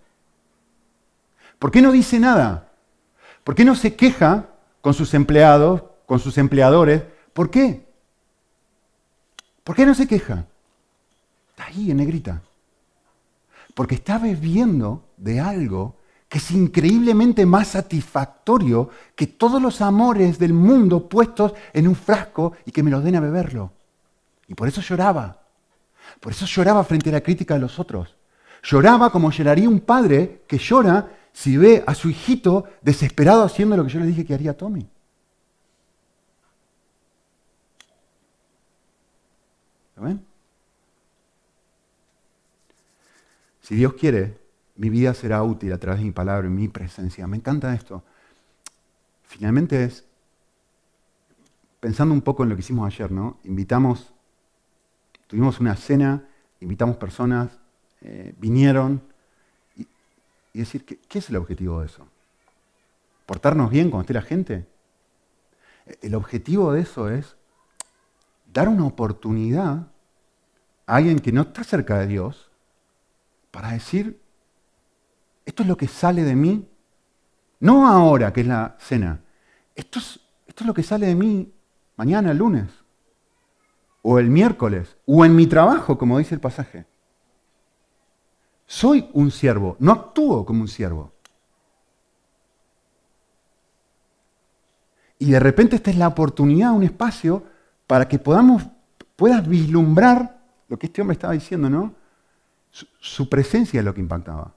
[1.58, 2.72] ¿Por qué no dice nada?
[3.44, 4.48] ¿Por qué no se queja
[4.80, 7.02] con sus empleados, con sus empleadores?
[7.34, 7.86] ¿Por qué?
[9.62, 10.46] ¿Por qué no se queja?
[11.58, 12.40] Está ahí en negrita.
[13.74, 15.96] Porque está bebiendo de algo
[16.28, 22.52] que es increíblemente más satisfactorio que todos los amores del mundo puestos en un frasco
[22.64, 23.72] y que me los den a beberlo.
[24.46, 25.42] Y por eso lloraba.
[26.20, 28.14] Por eso lloraba frente a la crítica de los otros.
[28.62, 33.84] Lloraba como lloraría un padre que llora si ve a su hijito desesperado haciendo lo
[33.84, 34.88] que yo le dije que haría a Tommy.
[39.96, 40.27] ¿Lo ven?
[43.68, 44.40] Si Dios quiere,
[44.76, 47.26] mi vida será útil a través de mi palabra y mi presencia.
[47.26, 48.02] Me encanta esto.
[49.24, 50.06] Finalmente es,
[51.78, 53.36] pensando un poco en lo que hicimos ayer, ¿no?
[53.44, 54.14] Invitamos,
[55.26, 56.26] tuvimos una cena,
[56.60, 57.58] invitamos personas,
[58.00, 59.02] eh, vinieron,
[59.76, 59.86] y,
[60.54, 62.08] decir, ¿qué, ¿qué es el objetivo de eso?
[63.26, 64.66] ¿Portarnos bien cuando esté la gente?
[66.00, 67.36] El objetivo de eso es
[68.50, 69.88] dar una oportunidad
[70.86, 72.47] a alguien que no está cerca de Dios
[73.50, 74.20] para decir,
[75.44, 76.68] esto es lo que sale de mí,
[77.60, 79.20] no ahora, que es la cena.
[79.74, 81.52] Esto es, esto es lo que sale de mí
[81.96, 82.68] mañana, el lunes,
[84.02, 86.86] o el miércoles, o en mi trabajo, como dice el pasaje.
[88.66, 91.12] Soy un siervo, no actúo como un siervo.
[95.18, 97.42] Y de repente esta es la oportunidad, un espacio,
[97.86, 98.62] para que podamos,
[99.16, 101.94] puedas vislumbrar lo que este hombre estaba diciendo, ¿no?
[102.70, 104.54] Su, presencia es lo que impactaba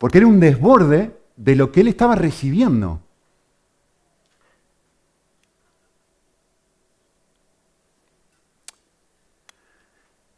[0.00, 3.02] porque era un desborde de lo que él estaba recibiendo.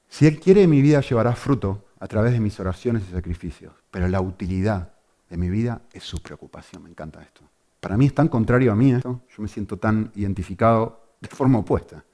[0.08, 4.08] Si Él quiere, mi vida llevará fruto a través de mis oraciones y sacrificios, pero
[4.08, 4.94] la utilidad
[5.30, 6.82] de mi vida es su preocupación.
[6.82, 7.42] Me encanta esto.
[7.78, 11.60] Para mí es tan contrario a mí esto, yo me siento tan identificado de forma
[11.60, 12.04] opuesta.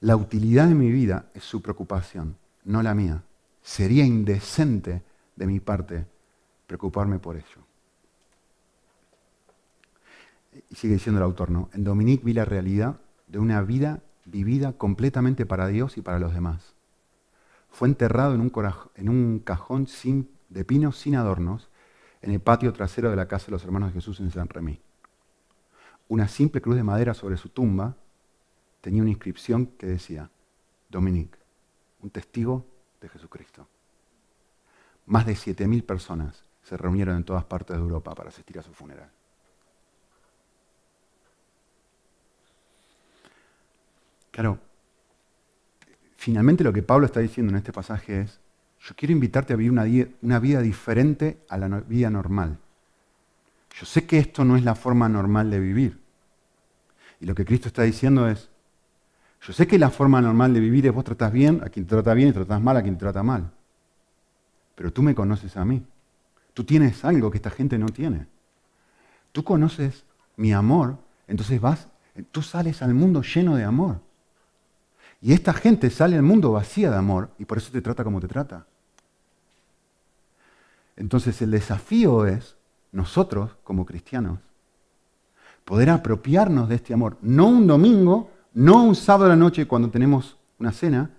[0.00, 3.22] La utilidad de mi vida es su preocupación, no la mía.
[3.62, 5.02] Sería indecente
[5.36, 6.06] de mi parte
[6.66, 7.64] preocuparme por ello.
[10.70, 11.70] Y sigue diciendo el autor, ¿no?
[11.72, 16.34] En Dominique vi la realidad de una vida vivida completamente para Dios y para los
[16.34, 16.74] demás.
[17.70, 18.40] Fue enterrado en
[19.08, 21.68] un, cajón sin, de pino sin adornos
[22.22, 24.80] en el patio trasero de la casa de los hermanos de Jesús en San Remí.
[26.08, 27.96] Una simple cruz de madera sobre su tumba
[28.86, 30.30] tenía una inscripción que decía,
[30.88, 31.36] Dominique,
[32.02, 32.64] un testigo
[33.00, 33.66] de Jesucristo.
[35.06, 38.72] Más de 7.000 personas se reunieron en todas partes de Europa para asistir a su
[38.72, 39.10] funeral.
[44.30, 44.60] Claro,
[46.16, 48.38] finalmente lo que Pablo está diciendo en este pasaje es,
[48.82, 49.84] yo quiero invitarte a vivir una,
[50.22, 52.56] una vida diferente a la vida normal.
[53.74, 55.98] Yo sé que esto no es la forma normal de vivir.
[57.18, 58.48] Y lo que Cristo está diciendo es,
[59.46, 61.90] yo sé que la forma normal de vivir es vos tratás bien a quien te
[61.90, 63.50] trata bien y tratás mal a quien te trata mal
[64.76, 65.84] pero tú me conoces a mí.
[66.54, 68.28] Tú tienes algo que esta gente no tiene.
[69.32, 70.04] Tú conoces
[70.36, 71.88] mi amor, entonces vas,
[72.30, 74.00] tú sales al mundo lleno de amor.
[75.20, 78.20] Y esta gente sale al mundo vacía de amor y por eso te trata como
[78.20, 78.66] te trata.
[80.94, 82.56] Entonces el desafío es,
[82.92, 84.38] nosotros como cristianos,
[85.64, 87.16] poder apropiarnos de este amor.
[87.22, 91.10] No un domingo, no un sábado a la noche cuando tenemos una cena,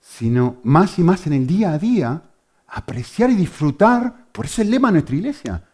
[0.00, 2.22] sino más y más en el día a día
[2.68, 4.28] apreciar y disfrutar.
[4.30, 5.64] Por eso el lema de nuestra iglesia.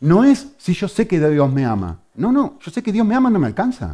[0.00, 2.00] No es si yo sé que Dios me ama.
[2.14, 3.92] No, no, yo sé que Dios me ama, no me alcanza.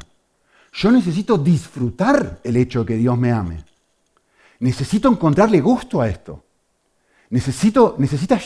[0.72, 3.62] Yo necesito disfrutar el hecho de que Dios me ame.
[4.60, 6.42] Necesito encontrarle gusto a esto.
[7.28, 7.98] Necesito,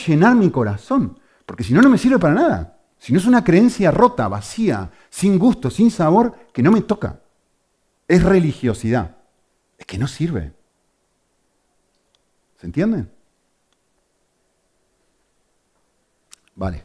[0.07, 2.77] llenar mi corazón, porque si no, no me sirve para nada.
[2.97, 7.20] Si no es una creencia rota, vacía, sin gusto, sin sabor, que no me toca.
[8.11, 9.15] Es religiosidad.
[9.77, 10.51] Es que no sirve.
[12.57, 13.05] ¿Se entiende?
[16.53, 16.83] Vale.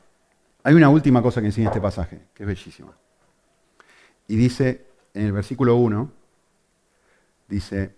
[0.62, 2.96] Hay una última cosa que enseña este pasaje, que es bellísima.
[4.28, 6.12] Y dice, en el versículo 1,
[7.48, 7.96] dice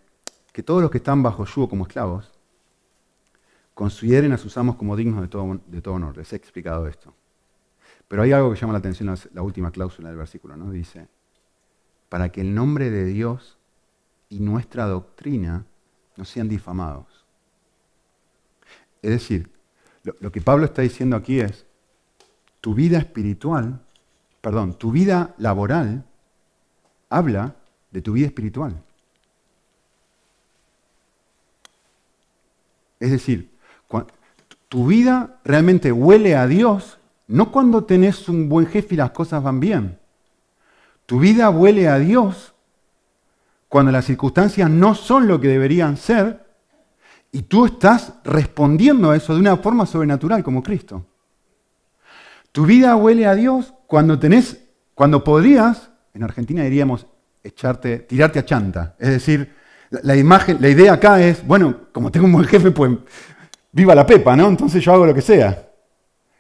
[0.50, 2.32] que todos los que están bajo yugo como esclavos
[3.74, 6.16] consideren a sus amos como dignos de todo, de todo honor.
[6.16, 7.12] Les he explicado esto.
[8.08, 10.70] Pero hay algo que llama la atención, la, última cláusula del versículo, ¿no?
[10.70, 11.08] Dice,
[12.08, 13.58] para que el nombre de Dios
[14.28, 15.64] y nuestra doctrina
[16.16, 17.06] no sean difamados.
[19.02, 19.50] Es decir,
[20.02, 21.66] lo, que Pablo está diciendo aquí es,
[22.60, 23.80] tu vida espiritual,
[24.40, 26.04] perdón, tu vida laboral
[27.08, 27.56] habla
[27.90, 28.82] de tu vida espiritual.
[33.00, 33.50] Es decir,
[34.68, 39.42] tu vida realmente huele a Dios, no cuando tenés un buen jefe y las cosas
[39.42, 39.97] van bien.
[41.08, 42.52] Tu vida huele a Dios
[43.70, 46.44] cuando las circunstancias no son lo que deberían ser
[47.32, 51.06] y tú estás respondiendo a eso de una forma sobrenatural como Cristo.
[52.52, 54.58] Tu vida huele a Dios cuando tenés,
[54.94, 57.06] cuando podrías, en Argentina diríamos,
[57.42, 58.94] echarte, tirarte a chanta.
[58.98, 59.54] Es decir,
[59.88, 62.92] la, imagen, la idea acá es, bueno, como tengo un buen jefe, pues
[63.72, 64.46] viva la pepa, ¿no?
[64.46, 65.70] Entonces yo hago lo que sea.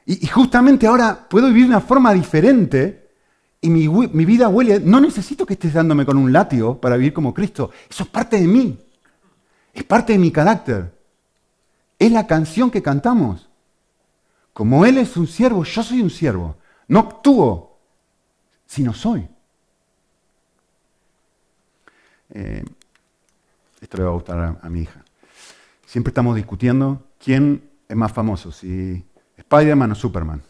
[0.04, 3.07] Y, justamente ahora puedo vivir de una forma diferente
[3.60, 4.80] y mi, vida huele.
[4.80, 7.70] No necesito que estés dándome con un látigo para vivir como Cristo.
[7.88, 8.78] Eso es parte de mí.
[9.74, 10.96] Es parte de mi carácter.
[11.98, 13.48] Es la canción que cantamos.
[14.52, 16.56] Como Él es un siervo, yo soy un siervo.
[16.86, 17.78] No actúo,
[18.66, 19.28] sino soy.
[22.30, 22.64] Eh,
[23.80, 25.04] esto le va a gustar a, mi hija.
[25.86, 29.04] Siempre estamos discutiendo quién es más famoso, si
[29.36, 30.42] Spider-Man o Superman.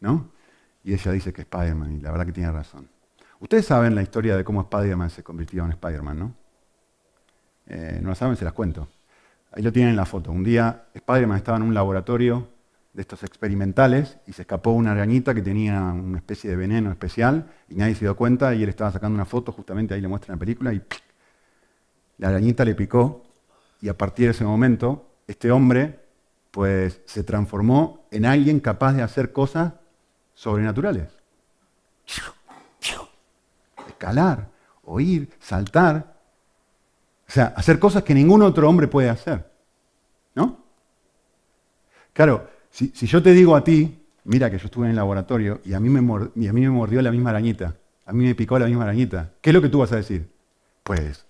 [0.00, 0.31] ¿no?
[0.84, 2.88] Y ella dice que Spider-Man, y la verdad que tiene razón.
[3.40, 6.34] Ustedes saben la historia de cómo Spider-Man se convirtió en Spider-Man, ¿no?
[7.66, 8.88] Eh, no la saben, se las cuento.
[9.52, 10.32] Ahí lo tienen en la foto.
[10.32, 12.48] Un día Spider-Man estaba en un laboratorio
[12.92, 17.50] de estos experimentales y se escapó una arañita que tenía una especie de veneno especial
[17.68, 20.36] y nadie se dio cuenta y él estaba sacando una foto, justamente ahí le muestran
[20.36, 20.82] la película y
[22.18, 23.24] la arañita le picó
[23.80, 26.00] y a partir de ese momento este hombre
[26.50, 29.72] pues se transformó en alguien capaz de hacer cosas
[30.42, 31.08] sobrenaturales.
[33.86, 34.48] Escalar,
[34.82, 36.16] oír, saltar.
[37.28, 39.48] O sea, hacer cosas que ningún otro hombre puede hacer.
[40.34, 40.58] ¿No?
[42.12, 45.74] Claro, si, yo te digo a ti, mira que yo estuve en el laboratorio y
[45.74, 46.00] a, mí me
[46.34, 49.30] y a mí me mordió la misma arañita, a mí me picó la misma arañita,
[49.40, 50.28] ¿qué es lo que tú vas a decir?
[50.82, 51.24] Pues,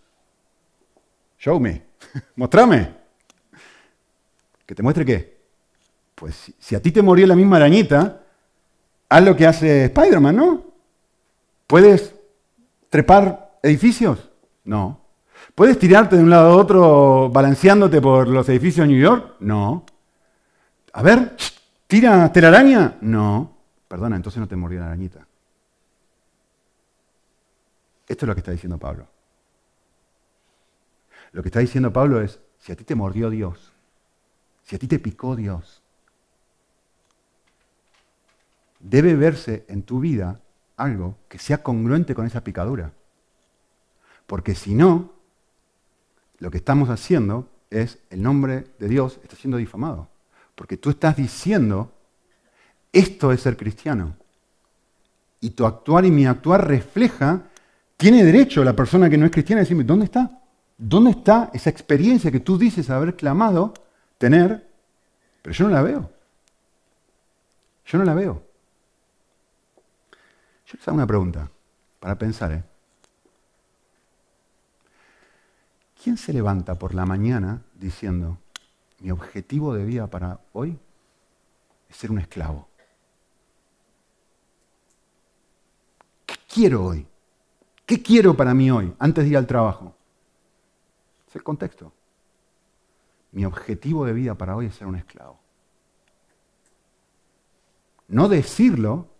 [1.38, 1.82] show me,
[2.36, 2.94] mostrame.
[4.64, 5.36] ¿Que te muestre qué?
[6.14, 8.21] Pues si, si a ti te mordió la misma arañita,
[9.12, 10.64] haz lo que hace Spider-Man, ¿no?
[11.66, 12.14] ¿Puedes
[12.88, 14.30] trepar edificios?
[14.64, 15.00] No.
[15.54, 19.34] ¿Puedes tirarte de un lado a otro balanceándote por los edificios de New York?
[19.40, 19.84] No.
[20.94, 21.36] A ver,
[21.86, 22.96] ¿tira telaraña?
[23.02, 23.54] No.
[23.86, 25.26] Perdona, entonces no te mordió la arañita.
[28.08, 29.06] Esto es lo que está diciendo Pablo.
[31.32, 33.72] Lo que está diciendo Pablo es, si a ti te mordió Dios,
[34.64, 35.81] si a ti te picó Dios,
[38.82, 40.40] debe verse en tu vida
[40.76, 42.92] algo que sea congruente con esa picadura.
[44.26, 45.12] Porque si no,
[46.38, 50.08] lo que estamos haciendo es el nombre de Dios está siendo difamado.
[50.54, 51.92] Porque tú estás diciendo,
[52.92, 54.16] esto es ser cristiano.
[55.40, 57.42] Y tu actuar y mi actuar refleja,
[57.96, 60.42] tiene derecho la persona que no es cristiana a decirme, ¿dónde está?
[60.76, 63.72] ¿Dónde está esa experiencia que tú dices haber clamado
[64.18, 64.68] tener?
[65.40, 66.10] Pero yo no la veo.
[67.86, 68.51] Yo no la veo.
[70.72, 71.50] Yo les hago una pregunta
[72.00, 72.52] para pensar.
[72.52, 72.64] ¿eh?
[76.02, 78.38] ¿Quién se levanta por la mañana diciendo,
[79.00, 80.78] mi objetivo de vida para hoy
[81.90, 82.68] es ser un esclavo?
[86.24, 87.06] ¿Qué quiero hoy?
[87.84, 89.94] ¿Qué quiero para mí hoy antes de ir al trabajo?
[91.28, 91.92] Es el contexto.
[93.32, 95.38] Mi objetivo de vida para hoy es ser un esclavo.
[98.08, 99.11] No decirlo,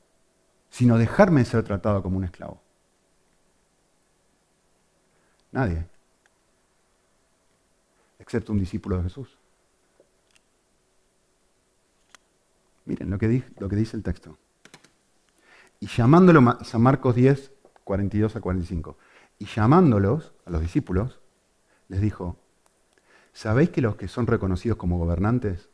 [0.72, 2.60] sino dejarme ser tratado como un esclavo.
[5.52, 5.86] Nadie
[8.22, 9.36] excepto un discípulo de Jesús.
[12.86, 14.38] Miren lo que, dice, el texto.
[15.80, 17.52] Y llamándolo, San Marcos 10,
[17.84, 18.96] 42 a 45,
[19.38, 21.20] y llamándolos a los discípulos,
[21.88, 22.38] les dijo,
[23.32, 25.68] ¿sabéis que los que son reconocidos como gobernantes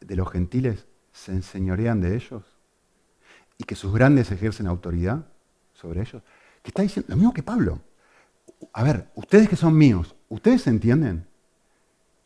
[0.00, 2.57] de los gentiles se enseñorean de ellos?
[3.58, 5.26] Y que sus grandes ejercen autoridad
[5.74, 6.22] sobre ellos.
[6.62, 7.80] Que está diciendo lo mismo que Pablo.
[8.72, 11.28] A ver, ustedes que son míos, ¿ustedes entienden?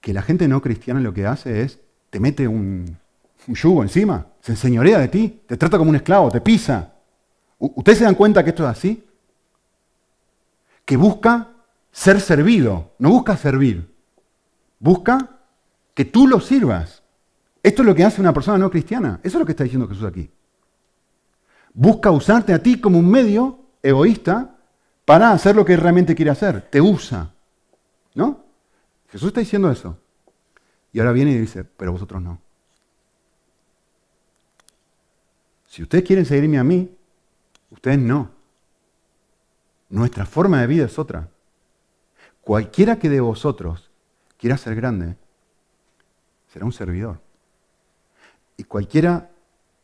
[0.02, 1.78] que la gente no cristiana lo que hace es,
[2.10, 2.98] te mete un,
[3.46, 6.92] un yugo encima, se enseñorea de ti, te trata como un esclavo, te pisa.
[7.58, 9.04] ¿Ustedes se dan cuenta que esto es así?
[10.84, 11.50] Que busca
[11.92, 13.94] ser servido, no busca servir,
[14.80, 15.38] busca
[15.94, 17.04] que tú lo sirvas.
[17.62, 19.86] Esto es lo que hace una persona no cristiana, eso es lo que está diciendo
[19.86, 20.28] Jesús aquí.
[21.74, 24.56] Busca usarte a ti como un medio egoísta
[25.04, 27.32] para hacer lo que realmente quiere hacer, te usa.
[28.14, 28.44] ¿No?
[29.08, 29.98] Jesús está diciendo eso.
[30.92, 32.40] Y ahora viene y dice, pero vosotros no.
[35.66, 36.94] Si ustedes quieren seguirme a mí,
[37.70, 38.30] ustedes no.
[39.88, 41.30] Nuestra forma de vida es otra.
[42.42, 43.90] Cualquiera que de vosotros
[44.36, 45.16] quiera ser grande,
[46.48, 47.20] será un servidor.
[48.56, 49.30] Y cualquiera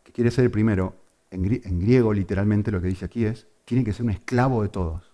[0.04, 0.94] que quiere ser el primero,
[1.30, 5.12] en, griego literalmente lo que dice aquí es, tiene que ser un esclavo de todos.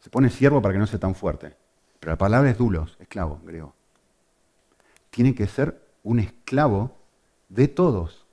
[0.00, 1.56] Se pone siervo para que no sea tan fuerte.
[1.98, 3.74] Pero la palabra es dulos, esclavo, griego.
[5.10, 6.96] Tiene que ser un esclavo
[7.48, 8.24] de todos.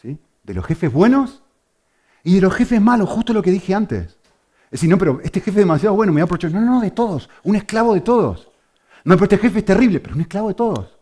[0.00, 0.18] ¿sí?
[0.44, 1.42] De los jefes buenos
[2.22, 4.18] y de los jefes malos, justo lo que dije antes.
[4.66, 6.50] Es decir, no, pero este jefe es demasiado bueno, me voy a aprovechar.
[6.50, 7.30] No, no, de todos.
[7.44, 8.50] Un esclavo de todos.
[9.04, 10.98] No, pero este jefe es terrible, pero un esclavo de todos.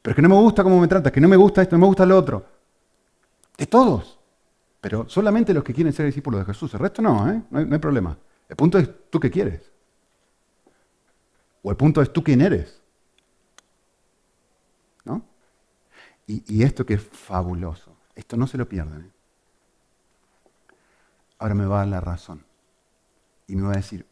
[0.00, 1.80] Pero es que no me gusta cómo me trata, que no me gusta esto, no
[1.80, 2.59] me gusta lo otro.
[3.60, 4.18] De todos.
[4.80, 6.72] Pero solamente los que quieren ser discípulos de Jesús.
[6.72, 7.42] El resto no, ¿eh?
[7.50, 8.16] no hay problema.
[8.48, 9.70] El punto es tú qué quieres.
[11.62, 12.80] O el punto es tú quién eres.
[15.04, 15.22] ¿No?
[16.26, 17.94] Y, esto que es fabuloso.
[18.14, 19.02] Esto no se lo pierdan.
[19.02, 19.10] ¿eh?
[21.38, 22.42] Ahora me va a dar la razón.
[23.46, 24.06] Y me va a decir,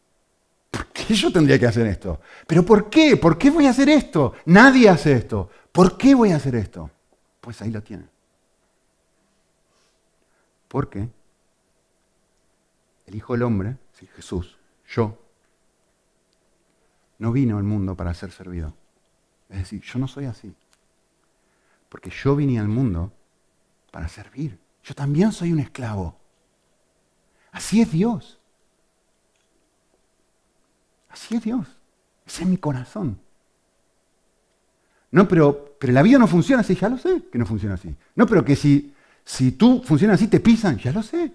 [0.71, 2.21] ¿por qué yo tendría que hacer esto?
[2.47, 3.17] ¿Pero por qué?
[3.17, 4.35] ¿Por qué voy a hacer esto?
[4.45, 5.49] Nadie hace esto.
[5.73, 6.91] ¿Por qué voy a hacer esto?
[7.41, 8.11] Pues ahí lo tienen.
[10.69, 11.09] Porque
[13.07, 13.77] el Hijo del Hombre,
[14.15, 15.19] Jesús, yo,
[17.19, 18.75] no vino al mundo para ser servido.
[19.49, 20.55] Es decir, yo no soy así.
[21.89, 23.13] Porque yo vine al mundo
[23.91, 24.59] para servir.
[24.85, 26.17] Yo también soy un esclavo.
[27.51, 28.39] Así es Dios.
[31.09, 31.67] Así es Dios.
[32.27, 33.19] Ese es mi corazón.
[35.11, 37.97] No, pero, pero la vida no funciona así, ya lo sé que no funciona así.
[38.15, 38.95] No, pero que si,
[39.29, 41.31] si tú funcionas así te pisan, ya lo sé.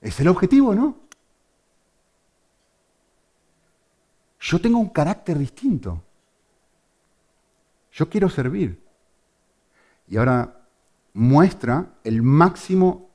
[0.00, 0.96] Es el objetivo, ¿no?
[4.40, 6.02] Yo tengo un carácter distinto.
[7.92, 8.82] Yo quiero servir.
[10.08, 10.66] Y ahora
[11.12, 13.10] muestra el máximo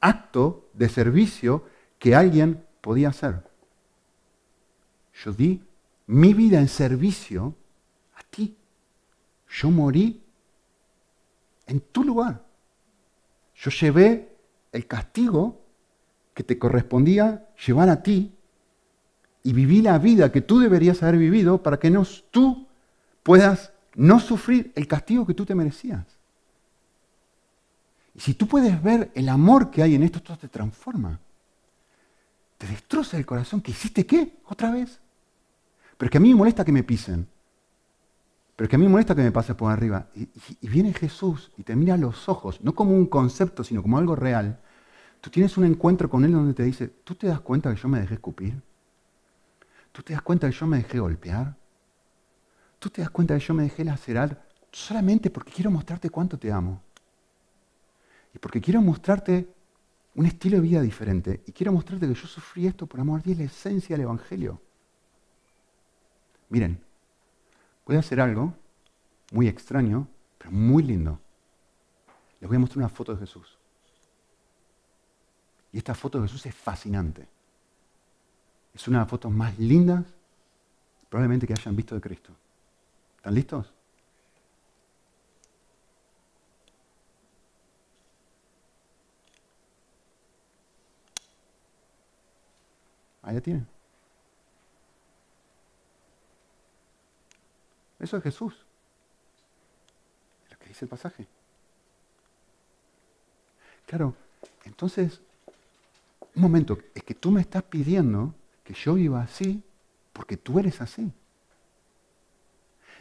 [0.00, 1.66] acto de servicio
[1.98, 3.46] que alguien podía hacer.
[5.12, 5.62] Yo di
[6.06, 7.54] mi vida en servicio
[8.14, 8.56] a ti.
[9.46, 10.22] Yo morí
[11.66, 12.43] en tu lugar.
[13.64, 14.36] Yo llevé
[14.72, 15.62] el castigo
[16.34, 18.34] que te correspondía llevar a ti
[19.42, 22.68] y viví la vida que tú deberías haber vivido para que no, tú
[23.22, 26.04] puedas no sufrir el castigo que tú te merecías.
[28.14, 31.18] Y si tú puedes ver el amor que hay en esto, esto te transforma.
[32.58, 33.62] Te destroza el corazón.
[33.62, 34.36] ¿Que hiciste qué?
[34.44, 35.00] ¿Otra vez?
[35.96, 37.26] Pero es que a mí me molesta que me pisen.
[38.56, 40.08] Pero que a mí me molesta que me pase por arriba.
[40.14, 40.28] Y,
[40.60, 43.98] y viene Jesús y te mira a los ojos, no como un concepto, sino como
[43.98, 44.60] algo real.
[45.20, 47.88] Tú tienes un encuentro con Él donde te dice, ¿tú te das cuenta que yo
[47.88, 48.60] me dejé escupir?
[49.90, 51.56] ¿Tú te das cuenta que yo me dejé golpear?
[52.78, 56.52] ¿Tú te das cuenta que yo me dejé lacerar solamente porque quiero mostrarte cuánto te
[56.52, 56.82] amo?
[58.34, 59.48] Y porque quiero mostrarte
[60.14, 61.42] un estilo de vida diferente.
[61.46, 63.22] Y quiero mostrarte que yo sufrí esto por amor.
[63.24, 64.60] Y es la esencia del Evangelio.
[66.50, 66.83] Miren,
[67.84, 68.54] voy a hacer algo
[69.32, 70.08] muy extraño,
[70.38, 71.18] pero muy lindo.
[72.40, 73.58] Les voy a mostrar una foto de Jesús.
[75.72, 77.26] Y esta foto de Jesús es fascinante.
[78.72, 80.04] Es una de las fotos más lindas
[81.08, 82.32] probablemente que hayan visto de Cristo.
[83.16, 83.72] ¿Están listos?
[93.22, 93.73] Ahí la tienen.
[98.04, 98.52] Eso es Jesús.
[100.44, 101.26] Es lo que dice el pasaje.
[103.86, 104.14] Claro,
[104.66, 105.22] entonces,
[106.34, 109.62] un momento, es que tú me estás pidiendo que yo viva así
[110.12, 111.10] porque tú eres así.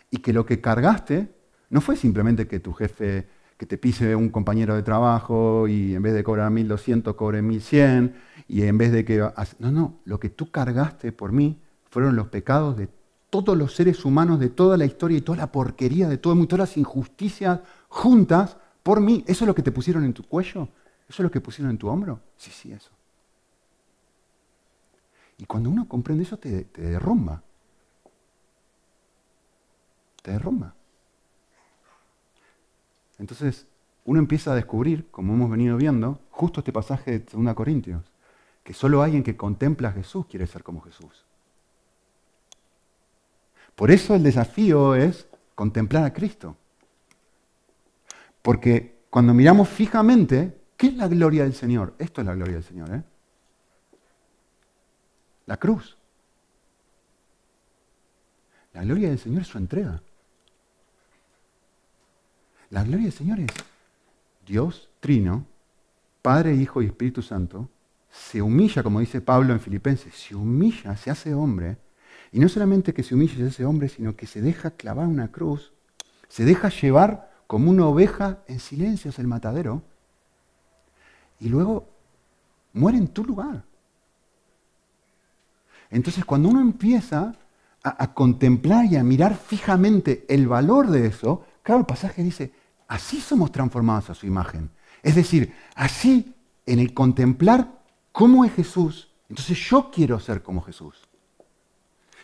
[0.09, 1.29] Y que lo que cargaste
[1.69, 3.27] no fue simplemente que tu jefe,
[3.57, 8.15] que te pise un compañero de trabajo y en vez de cobrar 1200 cobre 1100
[8.47, 9.17] y en vez de que...
[9.59, 12.87] No, no, lo que tú cargaste por mí fueron los pecados de
[13.41, 16.69] todos los seres humanos, de toda la historia y toda la porquería de todo todas
[16.69, 19.23] las injusticias juntas por mí.
[19.25, 20.69] ¿Eso es lo que te pusieron en tu cuello?
[21.09, 22.19] ¿Eso es lo que pusieron en tu hombro?
[22.37, 22.91] Sí, sí, eso.
[25.39, 27.41] Y cuando uno comprende eso, te, derrumba.
[30.21, 30.75] Te derrumba.
[33.17, 33.65] Entonces,
[34.05, 38.03] uno empieza a descubrir, como hemos venido viendo, justo este pasaje de 2 Corintios,
[38.63, 41.25] que solo alguien que contempla a Jesús quiere ser como Jesús.
[43.75, 46.55] Por eso el desafío es contemplar a Cristo.
[48.41, 51.93] Porque cuando miramos fijamente, ¿qué es la gloria del Señor?
[51.97, 53.03] Esto es la gloria del Señor, ¿eh?
[55.45, 55.97] La cruz.
[58.73, 60.01] La gloria del Señor es su entrega.
[62.69, 63.51] La gloria del Señor es
[64.45, 65.45] Dios Trino,
[66.21, 67.69] Padre, Hijo y Espíritu Santo,
[68.09, 71.77] se humilla, como dice Pablo en Filipenses, se humilla, se hace hombre,
[72.33, 75.07] y no solamente que se humilla y se hace hombre, sino que se deja clavar
[75.07, 75.71] una cruz,
[76.27, 79.83] se deja llevar como una oveja en silencio hacia el matadero,
[81.39, 81.87] y luego
[82.73, 83.63] muere en tu lugar.
[85.91, 87.35] Entonces, cuando uno empieza
[87.83, 92.51] a, a, contemplar y a mirar fijamente el valor de eso, claro, el pasaje dice,
[92.87, 94.71] así somos transformados a su imagen.
[95.03, 96.33] Es decir, así
[96.65, 101.12] en el contemplar cómo es Jesús, entonces yo quiero ser como Jesús.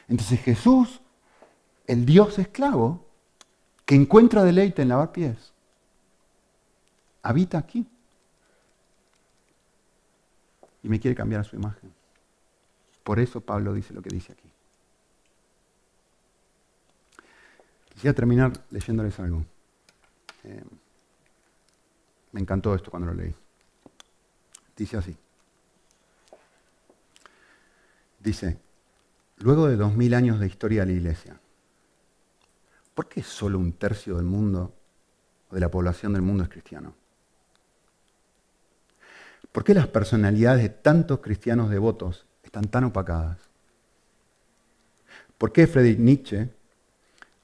[0.10, 1.02] Entonces Jesús,
[1.88, 3.06] el Dios esclavo,
[3.86, 5.54] que encuentra deleite en lavar pies,
[7.22, 7.88] habita aquí.
[10.82, 11.94] Y me quiere cambiar a su imagen.
[13.04, 14.50] Por eso Pablo dice lo que dice aquí.
[17.94, 19.46] Quisiera terminar leyéndoles algo.
[20.44, 20.64] Eh,
[22.32, 23.36] me encantó esto cuando lo leí.
[24.76, 25.18] Dice así.
[28.20, 28.60] Dice,
[29.40, 31.40] luego de dos mil años de historia de la Iglesia,
[32.94, 34.74] ¿por qué solo un tercio del mundo,
[35.50, 36.94] o de la población del mundo es cristiano?
[39.52, 43.40] ¿Por qué las personalidades de tantos cristianos devotos están tan opacadas?
[45.38, 46.50] ¿Por qué Friedrich Nietzsche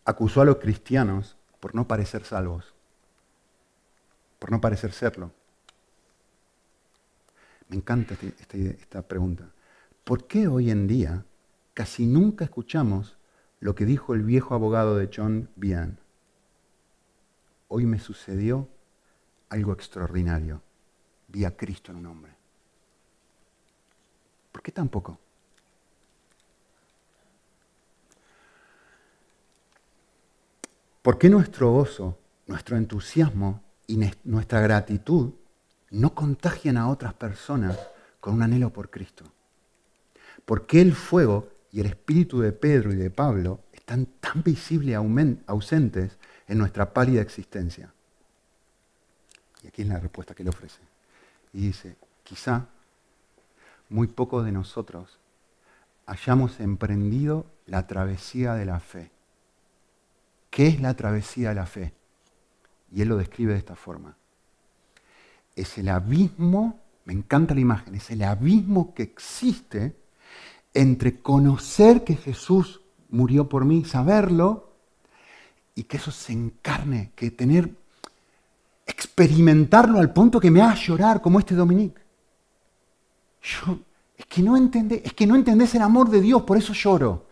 [0.04, 2.74] acusó a los cristianos por no parecer salvos?
[4.38, 5.32] Por no parecer serlo.
[7.70, 9.50] Me encanta este, esta, esta pregunta.
[10.04, 11.26] ¿Por qué hoy en día
[11.76, 13.18] casi nunca escuchamos
[13.60, 16.00] lo que dijo el viejo abogado de John Bian?
[17.68, 18.68] Hoy me sucedió
[19.50, 20.62] algo extraordinario.
[21.28, 22.34] Vi a Cristo en un hombre.
[24.52, 25.20] ¿Por qué tampoco?
[31.02, 32.18] ¿Por qué nuestro gozo,
[32.48, 35.34] nuestro entusiasmo y nuestra gratitud
[35.92, 37.78] no contagian a otras personas
[38.22, 39.26] con un anhelo por Cristo?
[40.46, 44.96] ¿Por qué el fuego y el espíritu de Pedro y de Pablo están tan visibles
[44.96, 46.18] ausentes
[46.48, 47.94] en nuestra pálida existencia?
[49.62, 50.80] Y aquí es la respuesta que le ofrece.
[51.52, 52.68] Y dice, quizá
[53.90, 55.20] muy pocos de nosotros
[56.06, 59.12] hayamos emprendido la travesía de la fe.
[60.50, 61.92] ¿Qué es la travesía de la fe?
[62.94, 64.16] Y él lo describe de esta forma.
[65.58, 70.05] Es el abismo, me encanta la imagen, es el abismo que existe
[70.76, 74.74] entre conocer que Jesús murió por mí, saberlo,
[75.74, 77.74] y que eso se encarne, que tener,
[78.86, 82.02] experimentarlo al punto que me haga llorar como este Dominique.
[83.42, 83.80] Yo,
[84.18, 87.26] es que no entendés, es que no entendés el amor de Dios, por eso lloro.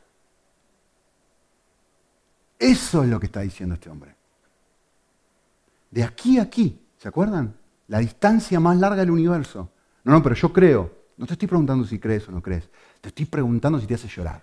[2.57, 4.15] Eso es lo que está diciendo este hombre.
[5.91, 7.55] De aquí a aquí, ¿se acuerdan?
[7.87, 9.69] La distancia más larga del universo.
[10.05, 11.03] No, no, pero yo creo.
[11.17, 12.69] No te estoy preguntando si crees o no crees.
[13.03, 14.41] Te estoy preguntando si te hace llorar.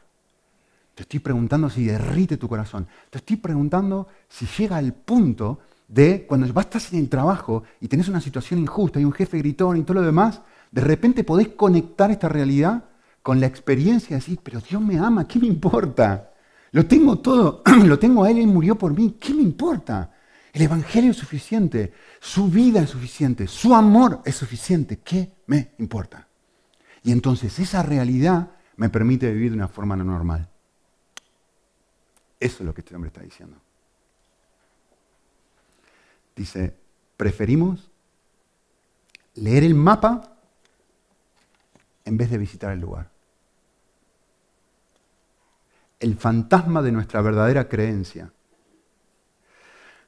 [0.95, 2.87] Te estoy preguntando si derrite tu corazón.
[3.09, 7.89] Te estoy preguntando si llega al punto de cuando vas estás en el trabajo y
[7.89, 11.49] tenés una situación injusta y un jefe gritón y todo lo demás, de repente podés
[11.49, 12.85] conectar esta realidad
[13.23, 16.33] con la experiencia y decir, pero Dios me ama, ¿qué me importa?
[16.73, 20.13] Lo tengo todo, lo tengo a Él, Él murió por mí, ¿qué me importa?
[20.53, 26.27] El Evangelio es suficiente, su vida es suficiente, su amor es suficiente, ¿qué me importa?
[27.03, 30.49] Y entonces esa realidad me permite vivir de una forma no normal.
[32.39, 33.57] Eso es lo que este hombre está diciendo.
[36.35, 36.75] Dice,
[37.17, 37.91] preferimos
[39.35, 40.37] leer el mapa
[42.05, 43.11] en vez de visitar el lugar.
[45.99, 48.33] El fantasma de nuestra verdadera creencia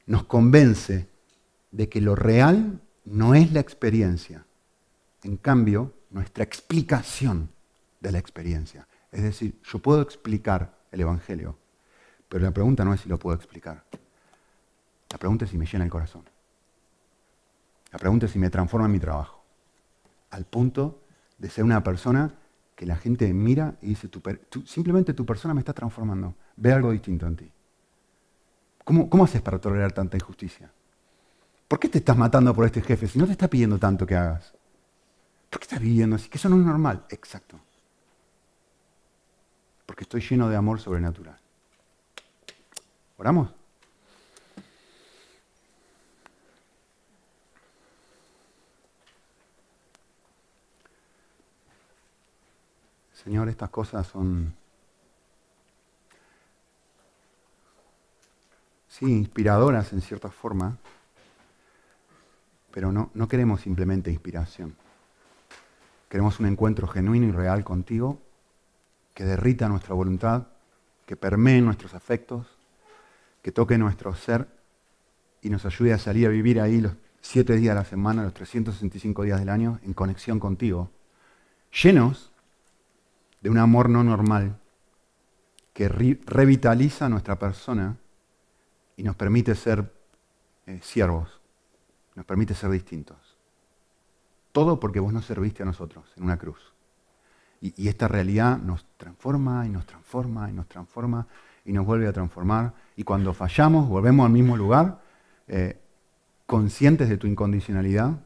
[0.07, 1.09] nos convence
[1.71, 4.47] de que lo real no es la experiencia.
[5.23, 7.51] En cambio, nuestra explicación
[8.01, 8.87] de la experiencia.
[9.11, 11.59] Es decir, yo puedo explicar el Evangelio,
[12.29, 13.85] pero la pregunta no es si lo puedo explicar.
[15.11, 16.25] La pregunta es si me llena el corazón.
[17.91, 19.45] La pregunta es si me transforma en mi trabajo.
[20.31, 21.03] Al punto
[21.37, 22.35] de ser una persona
[22.75, 24.09] que la gente mira y dice,
[24.65, 26.35] simplemente tu persona me está transformando.
[26.57, 27.53] Ve algo distinto en ti.
[28.85, 30.71] ¿Cómo, ¿Cómo haces para tolerar tanta injusticia?
[31.69, 34.17] ¿Por qué te estás matando por este jefe si no te está pidiendo tanto que
[34.17, 34.55] hagas?
[35.53, 36.31] ¿Por qué estás viviendo así?
[36.31, 37.05] Que eso no es normal.
[37.11, 37.61] Exacto.
[39.85, 41.39] Porque estoy lleno de amor sobrenatural.
[43.19, 43.51] ¿Oramos?
[53.13, 54.55] Señor, estas cosas son,
[58.89, 60.79] sí, inspiradoras en cierta forma,
[62.73, 64.75] pero no, no queremos simplemente inspiración.
[66.13, 68.21] Queremos un encuentro genuino y real contigo
[69.15, 70.49] que derrita nuestra voluntad,
[71.07, 72.47] que permee nuestros afectos,
[73.41, 74.47] que toque nuestro ser
[75.41, 76.93] y nos ayude a salir a vivir ahí los
[77.23, 80.91] siete días de la semana, los 365 días del año, en conexión contigo,
[81.83, 82.31] llenos
[83.41, 84.59] de un amor no normal
[85.73, 87.97] que revitaliza nuestra persona
[88.99, 89.91] y nos permite ser
[90.67, 91.41] eh, siervos,
[92.15, 93.32] nos permite ser distintos.
[94.53, 96.73] Todo porque vos nos serviste a nosotros en una cruz.
[97.61, 101.27] Y, esta realidad nos transforma y nos transforma y nos transforma
[101.65, 102.75] y nos vuelve a transformar.
[102.97, 105.01] Y cuando fallamos, volvemos al mismo lugar,
[105.47, 105.81] eh,
[106.47, 108.21] conscientes de tu incondicionalidad,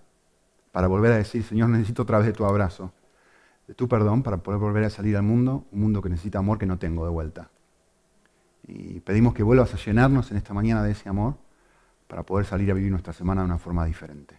[0.73, 2.93] para volver a decir, Señor, necesito otra vez de tu abrazo
[3.67, 6.59] de tu perdón para poder volver a salir al mundo, un mundo que necesita amor
[6.59, 7.51] que no tengo de vuelta.
[8.67, 11.37] Y pedimos que vuelvas a llenarnos en esta mañana de ese amor
[12.07, 14.39] para poder salir a vivir nuestra semana de una forma diferente.